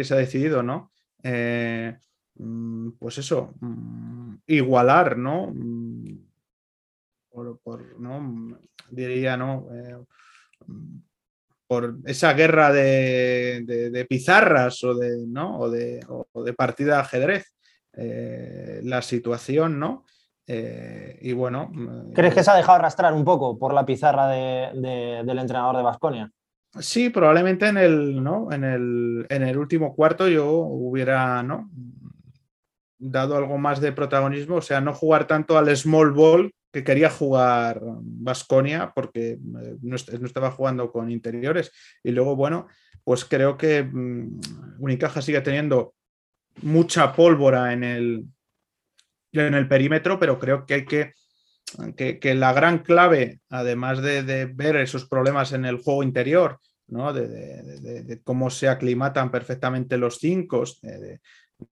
[0.04, 0.92] se ha decidido, ¿no?
[1.22, 1.96] Eh,
[2.36, 5.50] mm, pues eso, mm, igualar, ¿no?
[5.52, 6.18] Mm,
[7.30, 8.58] por, ¿no?
[8.90, 9.68] Diría, ¿no?
[9.72, 9.96] Eh,
[11.66, 15.58] por esa guerra de, pizarras o de, ¿no?
[15.58, 16.04] o de,
[16.34, 17.54] de partida de ajedrez.
[18.82, 20.04] la situación, ¿no?
[20.46, 21.70] Eh, y bueno.
[21.72, 25.82] Mm, ¿Crees que se ha dejado arrastrar un poco por la pizarra del entrenador de
[25.82, 26.30] Basconia?
[26.78, 28.50] Sí, probablemente en el, ¿no?
[28.50, 31.70] en, el, en el último cuarto yo hubiera ¿no?
[32.98, 37.10] dado algo más de protagonismo, o sea, no jugar tanto al small ball que quería
[37.10, 41.70] jugar Basconia porque eh, no, estaba jugando con interiores.
[42.02, 42.66] Y luego, bueno,
[43.04, 44.40] pues creo que mm,
[44.80, 45.94] Unicaja sigue teniendo
[46.62, 48.26] mucha pólvora en el,
[49.42, 51.12] en el perímetro, pero creo que hay que,
[52.20, 57.12] que, la gran clave, además de, ver esos problemas en el juego interior, ¿no?
[57.12, 61.20] de, cómo se aclimatan perfectamente los cinco, de,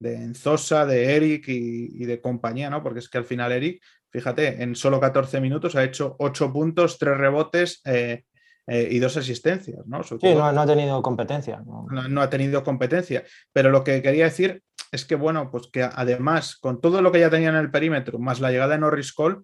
[0.00, 2.82] Enzosa, de Eric y, de compañía, ¿no?
[2.82, 6.98] porque es que al final Eric, fíjate, en solo 14 minutos ha hecho 8 puntos,
[6.98, 7.80] 3 rebotes.
[7.84, 8.24] Eh,
[8.66, 10.02] eh, y dos asistencias, ¿no?
[10.02, 11.62] sí, no, ha tenido competencia.
[11.64, 13.24] no, ha tenido competencia.
[13.52, 17.20] Pero lo que quería decir es que, bueno, pues que además, con todo lo que
[17.20, 19.38] ya tenían en el perímetro, más la llegada de Norris Cole,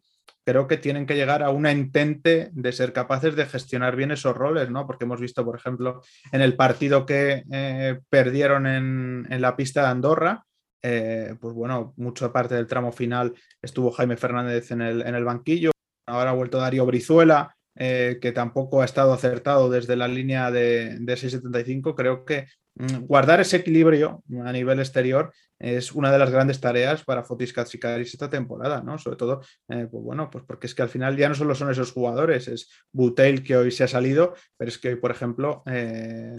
[0.44, 4.36] creo que tienen que llegar a una intente de ser capaces de gestionar bien esos
[4.36, 4.86] roles, ¿no?
[4.86, 6.02] Porque hemos visto, por ejemplo,
[6.32, 10.44] en el partido que eh, perdieron en, la pista de Andorra,
[10.82, 15.24] eh, pues bueno, mucha parte del tramo final estuvo Jaime Fernández en el, en el
[15.24, 15.70] banquillo,
[16.08, 20.98] ahora ha vuelto Darío Brizuela, eh, que tampoco ha estado acertado desde la línea de,
[20.98, 25.32] de 6.75, creo que Mm, guardar ese equilibrio a nivel exterior
[25.62, 28.98] es una de las grandes tareas para Fotis Katsikaris esta temporada, ¿no?
[28.98, 31.70] Sobre todo, eh, pues bueno, pues porque es que al final ya no solo son
[31.70, 35.62] esos jugadores, es Butel que hoy se ha salido, pero es que hoy, por ejemplo,
[35.66, 36.34] eh,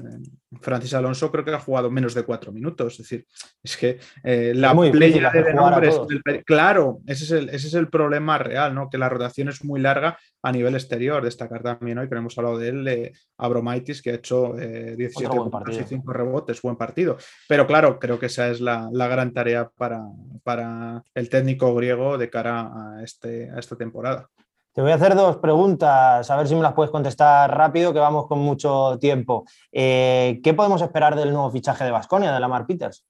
[0.61, 3.25] Francis Alonso creo que ha jugado menos de cuatro minutos, es decir,
[3.63, 5.99] es que eh, la playa de nombres,
[6.45, 8.89] claro, ese es, el, ese es el problema real, ¿no?
[8.89, 11.23] Que la rotación es muy larga a nivel exterior.
[11.23, 15.83] Destacar también hoy, que hemos hablado de él, Abromaitis, que ha hecho 17 puntos y
[15.83, 17.17] 5 rebotes, buen partido.
[17.47, 20.01] Pero claro, creo que esa es la, gran tarea para,
[20.43, 24.27] para, el técnico griego de cara a, este, a esta temporada.
[24.73, 27.99] Te voy a hacer dos preguntas, a ver si me las puedes contestar rápido, que
[27.99, 29.45] vamos con mucho tiempo.
[29.71, 33.05] Eh, ¿Qué podemos esperar del nuevo fichaje de Basconia, de Lamar Peters?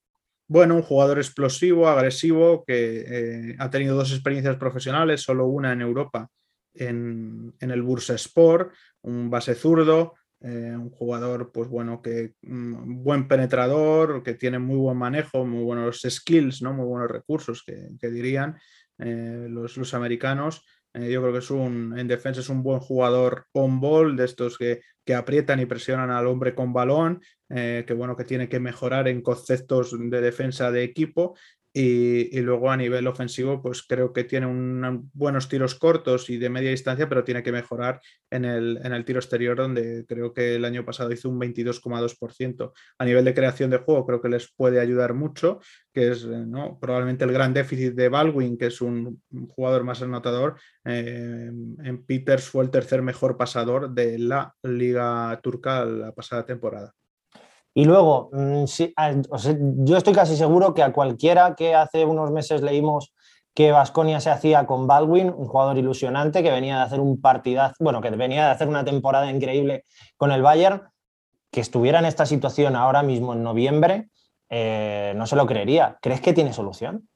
[0.47, 5.81] Bueno, un jugador explosivo, agresivo, que eh, ha tenido dos experiencias profesionales, solo una en
[5.81, 6.29] Europa
[6.73, 10.15] en, en el Bursaspor, un base zurdo,
[10.45, 15.63] eh, un jugador, pues bueno, que mm, buen penetrador, que tiene muy buen manejo, muy
[15.63, 16.73] buenos skills, ¿no?
[16.73, 18.57] Muy buenos recursos, que, dirían
[18.97, 20.65] eh, los, americanos.
[20.93, 24.25] Eh, yo creo que es un, en defensa es un buen jugador on ball, de
[24.25, 28.59] estos que, que aprietan y presionan al hombre con balón, que bueno, que tiene que
[28.59, 31.35] mejorar en conceptos de defensa de equipo
[31.75, 34.47] y, luego a nivel ofensivo, pues creo que tiene
[35.13, 37.99] buenos tiros cortos y de media distancia, pero tiene que mejorar
[38.29, 42.73] en el, en el tiro exterior, donde creo que el año pasado hizo un 22,2%.
[42.99, 45.59] A nivel de creación de juego, creo que les puede ayudar mucho,
[45.91, 46.77] que es eh, ¿no?
[46.79, 50.59] probablemente el gran déficit de Baldwin, que es un jugador más anotador.
[50.85, 56.93] Eh, en Peters fue el tercer mejor pasador de la Liga Turca la pasada temporada.
[57.73, 58.65] Y luego, mm,
[59.85, 63.13] yo estoy casi seguro que a cualquiera que hace unos meses leímos
[63.53, 67.75] que Vasconia se hacía con Baldwin, un jugador ilusionante que venía de hacer un partidazo,
[67.79, 69.85] bueno, que venía de hacer una temporada increíble
[70.17, 70.83] con el Bayern,
[71.51, 74.09] que estuviera en esta situación ahora mismo en noviembre,
[74.49, 75.97] eh, no se lo creería.
[76.01, 77.07] ¿Crees que tiene solución?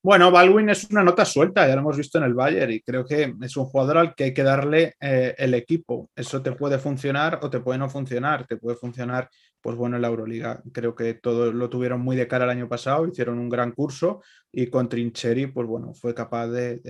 [0.00, 3.04] Bueno, Baldwin es una nota suelta, ya lo hemos visto en el Bayern y creo
[3.04, 6.08] que es un jugador al que hay que darle eh, el equipo.
[6.14, 8.46] Eso te puede funcionar o te puede no funcionar.
[8.46, 9.28] Te puede funcionar,
[9.60, 10.62] pues bueno, en la Euroliga.
[10.72, 14.22] Creo que todo lo tuvieron muy de cara el año pasado, hicieron un gran curso
[14.52, 16.80] y con Trincheri, pues bueno, fue capaz de,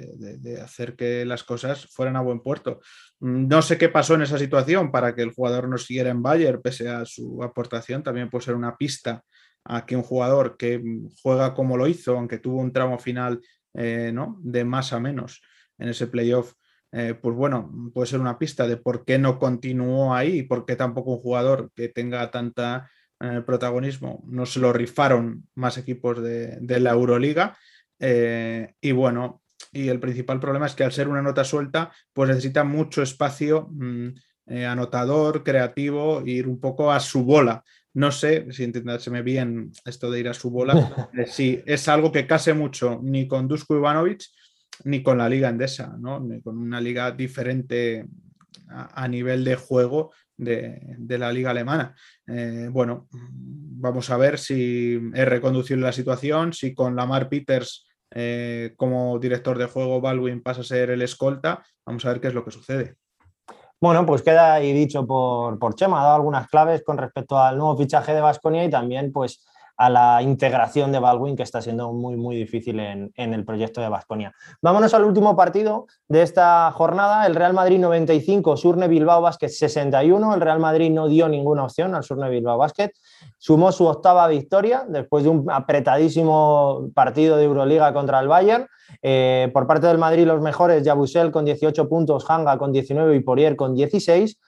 [0.62, 2.80] hacer que las cosas fueran a buen puerto.
[3.20, 6.22] Mm, no sé qué pasó en esa situación para que el jugador no siguiera en
[6.22, 8.02] Bayern, pese a su aportación.
[8.02, 9.22] También puede ser una pista
[9.64, 10.82] a que un jugador que
[11.22, 13.40] juega como lo hizo, aunque tuvo un tramo final
[13.74, 14.38] eh, ¿no?
[14.40, 15.42] de más a menos
[15.78, 16.54] en ese playoff,
[16.92, 20.76] eh, pues bueno, puede ser una pista de por qué no continuó ahí, por qué
[20.76, 26.58] tampoco un jugador que tenga tanta eh, protagonismo no se lo rifaron más equipos de,
[26.80, 27.56] la Euroliga.
[28.00, 32.64] y bueno, y el principal problema es que al ser una nota suelta, pues necesita
[32.64, 34.08] mucho espacio mm,
[34.66, 37.64] anotador, creativo, ir un poco a su bola.
[37.98, 42.12] No sé si entendárseme bien esto de ir a su bola, eh, si es algo
[42.12, 44.22] que case mucho ni con Dusko Ivanovic
[44.84, 46.20] ni con la liga endesa, ¿no?
[46.20, 48.06] Ni con una liga diferente
[48.68, 51.94] a, nivel de juego de, la liga alemana.
[52.26, 58.74] Eh, bueno, vamos a ver si es reconducible la situación, si con Lamar Peters eh,
[58.76, 62.34] como director de juego Baldwin pasa a ser el escolta, vamos a ver qué es
[62.34, 62.96] lo que sucede.
[63.80, 67.56] Bueno, pues queda ahí dicho por, por Chema, ha dado algunas claves con respecto al
[67.56, 69.46] nuevo fichaje de Vasconia y también pues
[69.78, 73.88] a la integración de Baldwin, que está siendo muy, muy difícil en, el proyecto de
[73.88, 74.34] Vasconia.
[74.60, 80.34] Vámonos al último partido de esta jornada, el Real Madrid 95, Surne Bilbao Basket 61.
[80.34, 82.90] El Real Madrid no dio ninguna opción al Surne Bilbao Basket.
[83.38, 88.66] Sumó su octava victoria después de un apretadísimo partido de Euroliga contra el Bayern.
[89.00, 93.20] Eh, por parte del Madrid, los mejores, Yabusel con 18 puntos, Hanga con 19 y
[93.20, 94.40] Porier con 16.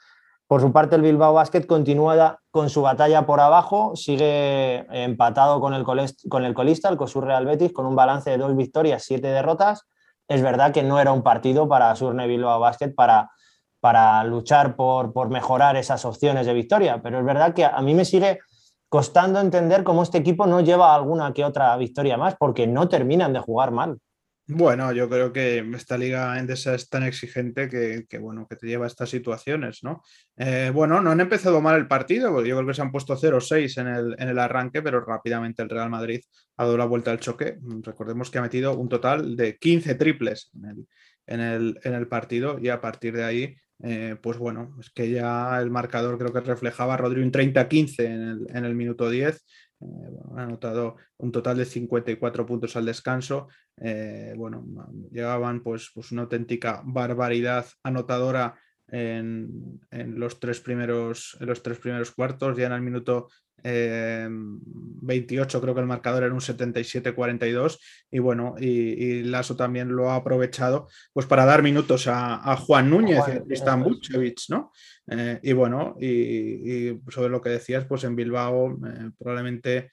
[0.50, 5.74] Por su parte, el Bilbao Basket continúa con su batalla por abajo, sigue empatado con
[5.74, 9.86] el, con colista, el COSUR Real Betis, con un balance de dos victorias, siete derrotas.
[10.26, 13.30] Es verdad que no era un partido para Surne Bilbao Basket para,
[13.78, 17.94] para luchar por, por mejorar esas opciones de victoria, pero es verdad que a mí
[17.94, 18.40] me sigue
[18.88, 23.32] costando entender cómo este equipo no lleva alguna que otra victoria más, porque no terminan
[23.32, 24.00] de jugar mal.
[24.52, 28.84] Bueno, yo creo que esta liga endesa es tan exigente que, bueno, que te lleva
[28.84, 30.02] a estas situaciones, ¿no?
[30.36, 33.16] Eh, bueno, no han empezado mal el partido, porque yo creo que se han puesto
[33.16, 36.20] 0-6 en el, en el, arranque, pero rápidamente el Real Madrid
[36.56, 37.58] ha dado la vuelta al choque.
[37.82, 40.50] Recordemos que ha metido un total de 15 triples
[41.26, 45.10] en el, en el, partido y a partir de ahí, eh, pues bueno, es que
[45.10, 49.08] ya el marcador creo que reflejaba a Rodrigo un 30-15 en el, en el minuto
[49.08, 49.44] 10
[49.80, 53.48] eh, ha anotado un total de 54 puntos al descanso.
[53.76, 54.64] Eh, bueno,
[55.10, 58.58] llegaban pues, pues, una auténtica barbaridad anotadora
[58.90, 62.56] en, los tres primeros, en los tres primeros cuartos.
[62.56, 63.28] Ya en el minuto
[63.62, 67.78] 28 eh, creo que el marcador era un 77-42
[68.10, 73.22] y bueno, y, Lasso también lo ha aprovechado pues para dar minutos a, Juan Núñez
[73.28, 73.84] y a Tristan
[74.48, 74.72] ¿no?
[75.08, 79.90] Eh, y bueno, y, sobre lo que decías, pues en Bilbao eh, probablemente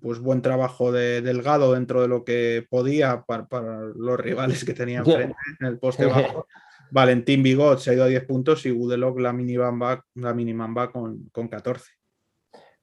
[0.00, 3.46] pues buen trabajo de Delgado dentro de lo que podía para,
[3.94, 6.46] los rivales que tenían frente en el poste bajo.
[6.92, 11.30] Valentín Bigot se ha ido a 10 puntos y Gudelok la mini la minimamba con,
[11.32, 11.90] con 14.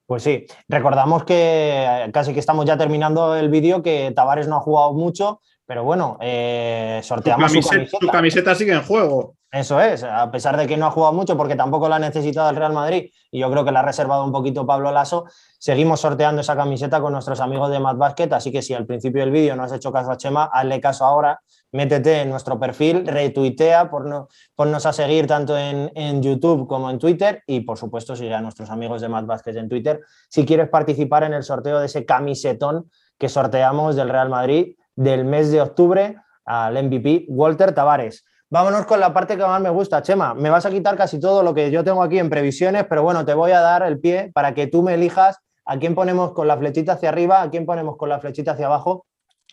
[0.07, 4.55] Pues sí, recordamos que eh, casi que estamos ya terminando el vídeo, que Tavares no
[4.55, 8.55] ha jugado mucho, pero bueno, eh, sorteamos su camiseta, su camiseta.
[8.55, 9.35] sigue en juego.
[9.51, 12.49] Eso es, a pesar de que no ha jugado mucho porque tampoco la ha necesitado
[12.49, 15.25] el Real Madrid y yo creo que la ha reservado un poquito Pablo Lasso,
[15.59, 19.21] seguimos sorteando esa camiseta con nuestros amigos de Mad Basket, así que si al principio
[19.21, 21.39] del vídeo no has hecho caso a Chema, hazle caso ahora
[21.71, 27.61] métete en nuestro perfil, retuitea, ponnos a seguir tanto en, YouTube como en Twitter y
[27.61, 31.33] por supuesto sigue a nuestros amigos de Mad Vázquez en Twitter si quieres participar en
[31.33, 36.83] el sorteo de ese camisetón que sorteamos del Real Madrid del mes de octubre al
[36.83, 38.25] MVP Walter Tavares.
[38.49, 40.33] Vámonos con la parte que más me gusta, Chema.
[40.33, 43.23] Me vas a quitar casi todo lo que yo tengo aquí en previsiones, pero bueno,
[43.23, 46.47] te voy a dar el pie para que tú me elijas a quién ponemos con
[46.47, 49.05] la flechita hacia arriba, a quién ponemos con la flechita hacia abajo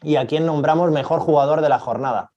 [0.03, 2.33] y a quién nombramos mejor jugador de la jornada.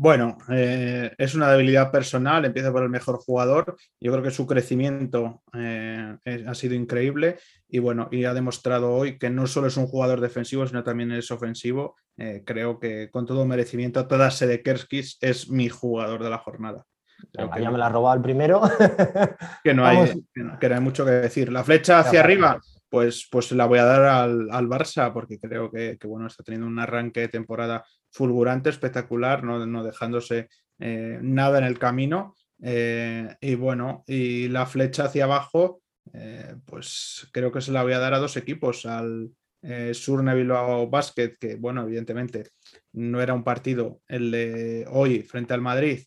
[0.00, 3.76] Bueno, eh, es una debilidad personal, empieza por el mejor jugador.
[4.00, 7.38] Yo creo que su crecimiento eh, ha sido increíble
[7.68, 11.10] y bueno, y ha demostrado hoy que no solo es un jugador defensivo, sino también
[11.10, 11.96] es ofensivo.
[12.16, 16.84] Eh, creo que con todo merecimiento, toda Sedekerskis es mi jugador de la jornada.
[17.32, 18.62] ya me la ha robado el primero.
[19.64, 20.12] que, no hay,
[20.60, 21.50] que no hay mucho que decir.
[21.50, 25.98] La flecha hacia arriba, pues, pues la voy a dar al, Barça porque creo que,
[26.04, 31.78] bueno, está teniendo un arranque de temporada fulgurante, espectacular, no, dejándose eh, nada en el
[31.78, 32.34] camino.
[32.62, 35.82] Eh, y bueno, y la flecha hacia abajo,
[36.12, 39.30] eh, pues creo que se la voy a dar a dos equipos, al
[39.92, 42.50] Surne Bilbao Basket, que bueno, evidentemente
[42.92, 45.98] no era un partido el de hoy frente al Madrid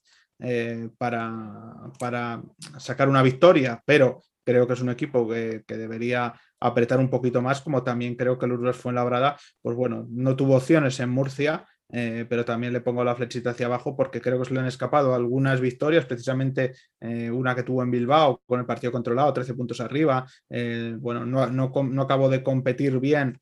[0.98, 2.42] para, para
[2.80, 7.62] sacar una victoria, pero creo que es un equipo que, debería apretar un poquito más,
[7.62, 12.26] como también creo que el Urbes Fuenlabrada, pues bueno, no tuvo opciones en Murcia, eh,
[12.30, 15.14] pero también le pongo la flechita hacia abajo porque creo que se le han escapado
[15.14, 19.82] algunas victorias, precisamente eh, una que tuvo en Bilbao con el partido controlado, 13 puntos
[19.82, 20.26] arriba.
[20.50, 23.40] Eh, bueno, no, no, acabó de competir bien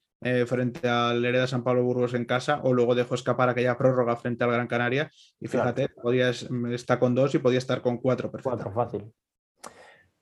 [0.48, 4.44] frente al Hereda San Pablo Burgos en casa, o luego dejó escapar aquella prórroga frente
[4.44, 5.10] al Gran Canaria.
[5.40, 8.30] Y fíjate, podía estar con dos y podía estar con cuatro.
[8.44, 9.14] Cuatro, fácil.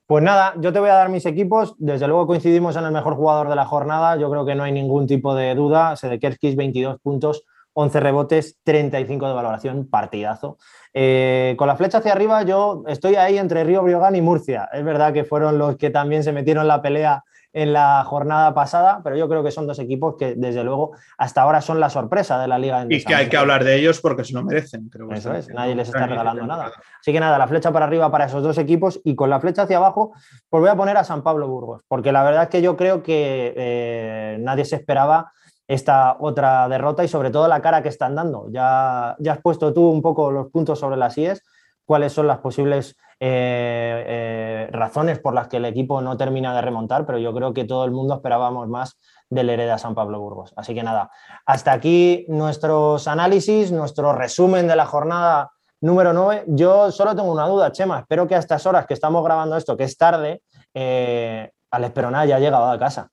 [0.08, 1.74] Pues nada, yo te voy a dar mis equipos.
[1.76, 4.16] Desde luego coincidimos en el mejor jugador de la jornada.
[4.16, 5.96] Yo creo que no hay ningún tipo de duda.
[5.96, 7.44] Sedekerskis, 22 puntos,
[7.74, 10.56] 11 rebotes, 35 de valoración, partidazo.
[10.94, 14.70] Eh, con la flecha hacia arriba, yo estoy ahí entre Río Briogán y Murcia.
[14.72, 19.00] Es verdad que fueron los que también se metieron la pelea en la jornada pasada,
[19.02, 22.38] pero yo creo que son dos equipos que, desde luego, hasta ahora son la sorpresa
[22.38, 22.86] de la Liga.
[22.88, 24.88] Y que hay que hablar de ellos porque se lo merecen.
[24.88, 26.72] Creo Eso es, nadie les está regalando nada.
[27.00, 29.62] Así que nada, la flecha para arriba para esos dos equipos y con la flecha
[29.62, 30.12] hacia abajo,
[30.48, 33.02] pues voy a poner a San Pablo Burgos, porque la verdad es que yo creo
[33.02, 35.32] que eh, nadie se esperaba
[35.66, 38.48] esta otra derrota y sobre todo la cara que están dando.
[38.50, 41.42] Ya, ya has puesto tú un poco los puntos sobre las IES,
[41.88, 46.60] cuáles son las posibles eh, eh, razones por las que el equipo no termina de
[46.60, 48.98] remontar, pero yo creo que todo el mundo esperábamos más
[49.30, 50.52] del Hereda San Pablo Burgos.
[50.54, 51.10] Así que nada,
[51.46, 56.44] hasta aquí nuestros análisis, nuestro resumen de la jornada número 9.
[56.48, 59.74] Yo solo tengo una duda, Chema, espero que a estas horas que estamos grabando esto,
[59.74, 60.42] que es tarde,
[60.74, 63.08] eh, Alex Perona ya ha llegado a casa.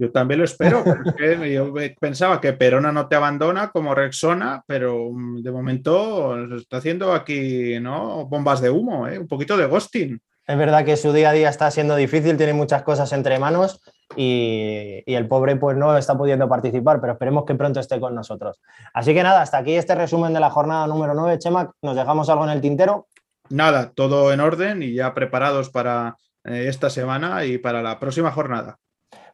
[0.00, 5.10] Yo también lo espero, porque yo pensaba que Perona no te abandona como Rexona, pero
[5.12, 8.24] mm, de momento está haciendo aquí ¿no?
[8.24, 9.18] bombas de humo, ¿eh?
[9.18, 10.18] un poquito de ghosting.
[10.46, 13.82] Es verdad que su día a día está siendo difícil, tiene muchas cosas entre manos
[14.16, 18.14] y, y, el pobre pues no está pudiendo participar, pero esperemos que pronto esté con
[18.14, 18.58] nosotros.
[18.94, 21.38] Así que nada, hasta aquí este resumen de la jornada número 9.
[21.38, 23.06] Chema, ¿nos dejamos algo en el tintero?
[23.50, 28.32] Nada, todo en orden y ya preparados para eh, esta semana y para la próxima
[28.32, 28.78] jornada.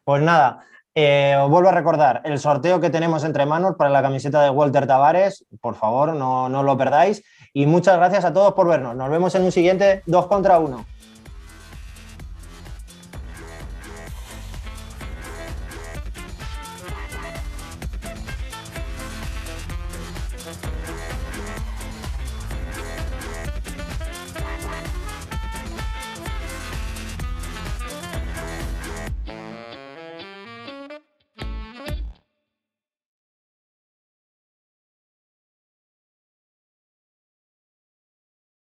[0.07, 0.61] Pues nada,
[0.95, 4.51] eh, os vuelvo a recordar el sorteo que tenemos entre manos para la camiseta de
[4.51, 5.45] Walter Tavares.
[5.61, 7.25] Por favor, no, no lo perdáis.
[7.53, 8.95] Y muchas gracias a todos por vernos.
[8.95, 10.87] Nos vemos en un siguiente 2 contra 1.